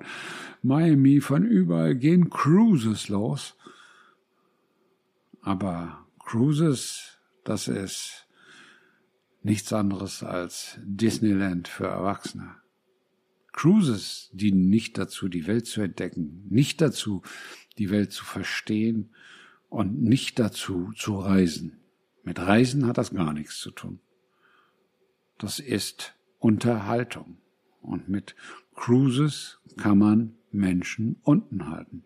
Miami, 0.63 1.19
von 1.19 1.43
überall 1.43 1.95
gehen 1.95 2.29
Cruises 2.29 3.09
los. 3.09 3.57
Aber 5.41 6.06
Cruises, 6.27 7.17
das 7.43 7.67
ist 7.67 8.27
nichts 9.43 9.71
anderes 9.71 10.23
als 10.23 10.77
Disneyland 10.83 11.67
für 11.67 11.87
Erwachsene. 11.87 12.55
Cruises 13.53 14.29
dienen 14.33 14.69
nicht 14.69 14.97
dazu, 14.97 15.29
die 15.29 15.47
Welt 15.47 15.65
zu 15.65 15.81
entdecken, 15.81 16.45
nicht 16.49 16.81
dazu, 16.81 17.23
die 17.77 17.89
Welt 17.89 18.11
zu 18.11 18.25
verstehen 18.25 19.09
und 19.69 20.01
nicht 20.01 20.37
dazu, 20.37 20.91
zu 20.95 21.17
reisen. 21.17 21.79
Mit 22.23 22.39
Reisen 22.39 22.85
hat 22.85 22.97
das 22.97 23.11
gar 23.11 23.33
nichts 23.33 23.59
zu 23.59 23.71
tun 23.71 23.99
das 25.37 25.59
ist 25.59 26.15
Unterhaltung. 26.39 27.37
Und 27.81 28.09
mit 28.09 28.35
Cruises 28.75 29.59
kann 29.77 29.97
man 29.97 30.33
Menschen 30.51 31.17
unten 31.23 31.69
halten. 31.69 32.03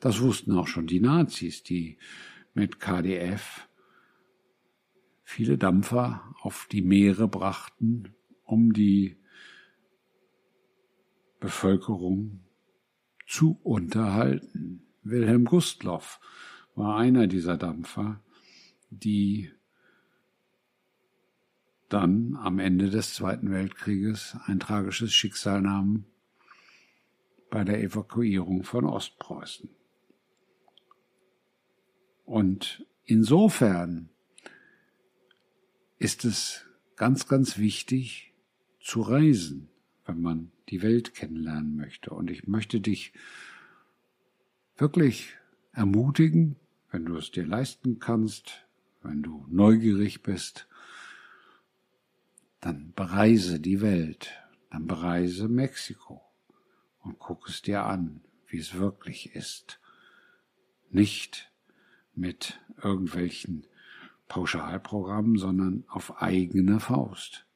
Das 0.00 0.20
wussten 0.20 0.52
auch 0.52 0.66
schon 0.66 0.86
die 0.86 1.00
Nazis, 1.00 1.62
die 1.62 1.98
mit 2.54 2.80
KDF 2.80 3.68
viele 5.22 5.58
Dampfer 5.58 6.34
auf 6.40 6.68
die 6.70 6.82
Meere 6.82 7.26
brachten, 7.28 8.14
um 8.44 8.72
die 8.72 9.16
Bevölkerung 11.40 12.44
zu 13.26 13.58
unterhalten. 13.62 14.86
Wilhelm 15.02 15.44
Gustloff 15.44 16.20
war 16.74 16.96
einer 16.96 17.26
dieser 17.26 17.56
Dampfer, 17.56 18.22
die 18.90 19.50
dann 21.88 22.36
am 22.36 22.58
Ende 22.58 22.90
des 22.90 23.14
Zweiten 23.14 23.50
Weltkrieges 23.50 24.36
ein 24.46 24.60
tragisches 24.60 25.12
Schicksal 25.12 25.60
nahmen 25.60 26.06
bei 27.50 27.64
der 27.64 27.82
Evakuierung 27.82 28.64
von 28.64 28.84
Ostpreußen. 28.84 29.68
Und 32.24 32.86
insofern 33.04 34.08
ist 35.98 36.24
es 36.24 36.64
ganz, 36.96 37.28
ganz 37.28 37.58
wichtig 37.58 38.34
zu 38.80 39.00
reisen, 39.00 39.68
wenn 40.06 40.20
man 40.20 40.52
die 40.68 40.82
Welt 40.82 41.14
kennenlernen 41.14 41.76
möchte. 41.76 42.10
Und 42.10 42.30
ich 42.30 42.46
möchte 42.46 42.80
dich 42.80 43.12
wirklich 44.76 45.36
ermutigen, 45.72 46.56
wenn 46.90 47.04
du 47.04 47.16
es 47.16 47.30
dir 47.30 47.46
leisten 47.46 47.98
kannst, 47.98 48.66
wenn 49.02 49.22
du 49.22 49.46
neugierig 49.48 50.22
bist, 50.22 50.68
dann 52.60 52.92
bereise 52.94 53.60
die 53.60 53.80
Welt, 53.80 54.30
dann 54.70 54.86
bereise 54.86 55.48
Mexiko 55.48 56.22
und 57.00 57.18
guck 57.18 57.48
es 57.48 57.60
dir 57.60 57.84
an, 57.84 58.22
wie 58.46 58.58
es 58.58 58.74
wirklich 58.74 59.34
ist. 59.34 59.80
Nicht 60.90 61.50
mit 62.16 62.60
irgendwelchen 62.82 63.66
Pauschalprogrammen, 64.28 65.38
sondern 65.38 65.84
auf 65.88 66.22
eigene 66.22 66.80
Faust. 66.80 67.46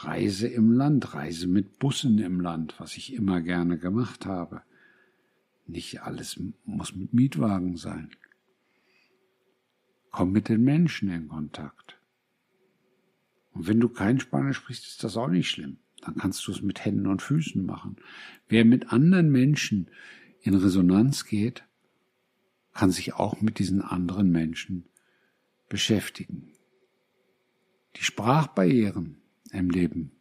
Reise 0.00 0.46
im 0.46 0.72
Land, 0.72 1.14
reise 1.14 1.48
mit 1.48 1.78
Bussen 1.78 2.18
im 2.18 2.40
Land, 2.40 2.74
was 2.78 2.96
ich 2.96 3.14
immer 3.14 3.40
gerne 3.40 3.78
gemacht 3.78 4.26
habe. 4.26 4.62
Nicht 5.66 6.02
alles 6.02 6.40
muss 6.64 6.94
mit 6.94 7.12
Mietwagen 7.12 7.76
sein. 7.76 8.10
Komm 10.10 10.32
mit 10.32 10.48
den 10.48 10.62
Menschen 10.62 11.10
in 11.10 11.28
Kontakt. 11.28 11.98
Und 13.52 13.66
wenn 13.66 13.80
du 13.80 13.88
kein 13.88 14.20
Spanisch 14.20 14.58
sprichst, 14.58 14.86
ist 14.86 15.04
das 15.04 15.16
auch 15.16 15.28
nicht 15.28 15.50
schlimm. 15.50 15.78
Dann 16.00 16.14
kannst 16.14 16.46
du 16.46 16.52
es 16.52 16.62
mit 16.62 16.84
Händen 16.84 17.06
und 17.06 17.22
Füßen 17.22 17.64
machen. 17.64 17.96
Wer 18.48 18.64
mit 18.64 18.92
anderen 18.92 19.30
Menschen 19.30 19.90
in 20.40 20.54
Resonanz 20.54 21.24
geht, 21.24 21.64
kann 22.78 22.92
sich 22.92 23.14
auch 23.14 23.40
mit 23.40 23.58
diesen 23.58 23.82
anderen 23.82 24.30
Menschen 24.30 24.84
beschäftigen. 25.68 26.52
Die 27.96 28.04
Sprachbarrieren 28.04 29.20
im 29.50 29.68
Leben 29.68 30.12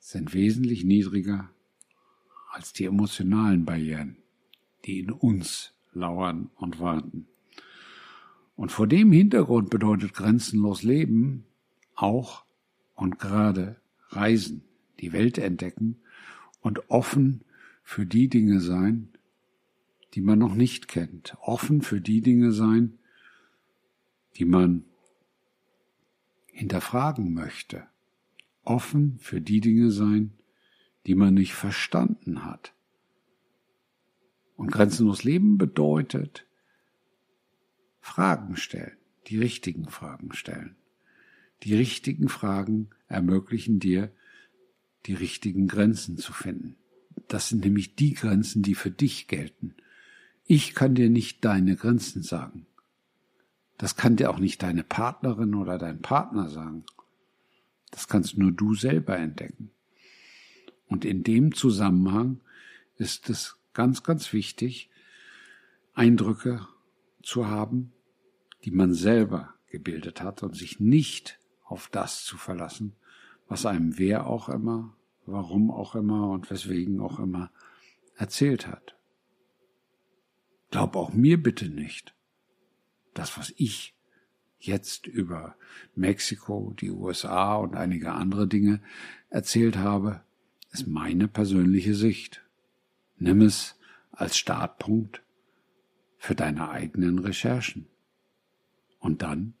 sind 0.00 0.34
wesentlich 0.34 0.82
niedriger 0.82 1.48
als 2.50 2.72
die 2.72 2.86
emotionalen 2.86 3.64
Barrieren, 3.64 4.16
die 4.84 4.98
in 4.98 5.12
uns 5.12 5.74
lauern 5.92 6.50
und 6.56 6.80
warten. 6.80 7.28
Und 8.56 8.72
vor 8.72 8.88
dem 8.88 9.12
Hintergrund 9.12 9.70
bedeutet 9.70 10.14
grenzenlos 10.14 10.82
Leben 10.82 11.44
auch 11.94 12.44
und 12.96 13.20
gerade 13.20 13.80
reisen, 14.08 14.64
die 14.98 15.12
Welt 15.12 15.38
entdecken 15.38 16.00
und 16.62 16.90
offen 16.90 17.44
für 17.84 18.06
die 18.06 18.26
Dinge 18.28 18.58
sein, 18.58 19.11
die 20.14 20.20
man 20.20 20.38
noch 20.38 20.54
nicht 20.54 20.88
kennt, 20.88 21.36
offen 21.40 21.82
für 21.82 22.00
die 22.00 22.20
Dinge 22.20 22.52
sein, 22.52 22.98
die 24.36 24.44
man 24.44 24.84
hinterfragen 26.52 27.32
möchte, 27.32 27.86
offen 28.62 29.18
für 29.18 29.40
die 29.40 29.60
Dinge 29.60 29.90
sein, 29.90 30.32
die 31.06 31.14
man 31.14 31.34
nicht 31.34 31.54
verstanden 31.54 32.44
hat. 32.44 32.74
Und 34.56 34.70
grenzenlos 34.70 35.24
Leben 35.24 35.58
bedeutet 35.58 36.46
Fragen 38.00 38.56
stellen, 38.56 38.96
die 39.28 39.38
richtigen 39.38 39.88
Fragen 39.88 40.32
stellen. 40.32 40.76
Die 41.62 41.74
richtigen 41.74 42.28
Fragen 42.28 42.90
ermöglichen 43.06 43.78
dir, 43.78 44.12
die 45.06 45.14
richtigen 45.14 45.68
Grenzen 45.68 46.18
zu 46.18 46.32
finden. 46.32 46.76
Das 47.28 47.48
sind 47.48 47.64
nämlich 47.64 47.94
die 47.94 48.14
Grenzen, 48.14 48.62
die 48.62 48.74
für 48.74 48.90
dich 48.90 49.28
gelten. 49.28 49.61
Ich 50.44 50.74
kann 50.74 50.94
dir 50.94 51.08
nicht 51.08 51.44
deine 51.44 51.76
Grenzen 51.76 52.22
sagen. 52.22 52.66
Das 53.78 53.96
kann 53.96 54.16
dir 54.16 54.30
auch 54.30 54.38
nicht 54.38 54.62
deine 54.62 54.84
Partnerin 54.84 55.54
oder 55.54 55.78
dein 55.78 56.02
Partner 56.02 56.48
sagen. 56.48 56.84
Das 57.90 58.08
kannst 58.08 58.38
nur 58.38 58.52
du 58.52 58.74
selber 58.74 59.16
entdecken. 59.16 59.70
Und 60.86 61.04
in 61.04 61.22
dem 61.22 61.54
Zusammenhang 61.54 62.40
ist 62.96 63.30
es 63.30 63.56
ganz, 63.72 64.02
ganz 64.02 64.32
wichtig, 64.32 64.90
Eindrücke 65.94 66.66
zu 67.22 67.46
haben, 67.46 67.92
die 68.64 68.70
man 68.70 68.94
selber 68.94 69.54
gebildet 69.68 70.22
hat 70.22 70.42
und 70.42 70.56
sich 70.56 70.80
nicht 70.80 71.38
auf 71.64 71.88
das 71.88 72.24
zu 72.24 72.36
verlassen, 72.36 72.94
was 73.48 73.66
einem 73.66 73.98
wer 73.98 74.26
auch 74.26 74.48
immer, 74.48 74.94
warum 75.26 75.70
auch 75.70 75.94
immer 75.94 76.30
und 76.30 76.50
weswegen 76.50 77.00
auch 77.00 77.18
immer 77.18 77.50
erzählt 78.16 78.66
hat. 78.66 78.96
Glaub 80.72 80.96
auch 80.96 81.12
mir 81.12 81.40
bitte 81.40 81.68
nicht. 81.68 82.14
Das, 83.12 83.36
was 83.36 83.52
ich 83.58 83.94
jetzt 84.58 85.06
über 85.06 85.54
Mexiko, 85.94 86.74
die 86.80 86.90
USA 86.90 87.56
und 87.56 87.76
einige 87.76 88.12
andere 88.12 88.48
Dinge 88.48 88.80
erzählt 89.28 89.76
habe, 89.76 90.22
ist 90.70 90.86
meine 90.86 91.28
persönliche 91.28 91.94
Sicht. 91.94 92.42
Nimm 93.18 93.42
es 93.42 93.78
als 94.12 94.38
Startpunkt 94.38 95.22
für 96.16 96.34
deine 96.34 96.70
eigenen 96.70 97.18
Recherchen. 97.18 97.86
Und 98.98 99.20
dann 99.20 99.52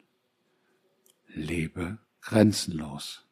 lebe 1.28 1.98
grenzenlos. 2.22 3.26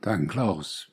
Dein 0.00 0.28
Klaus. 0.28 0.92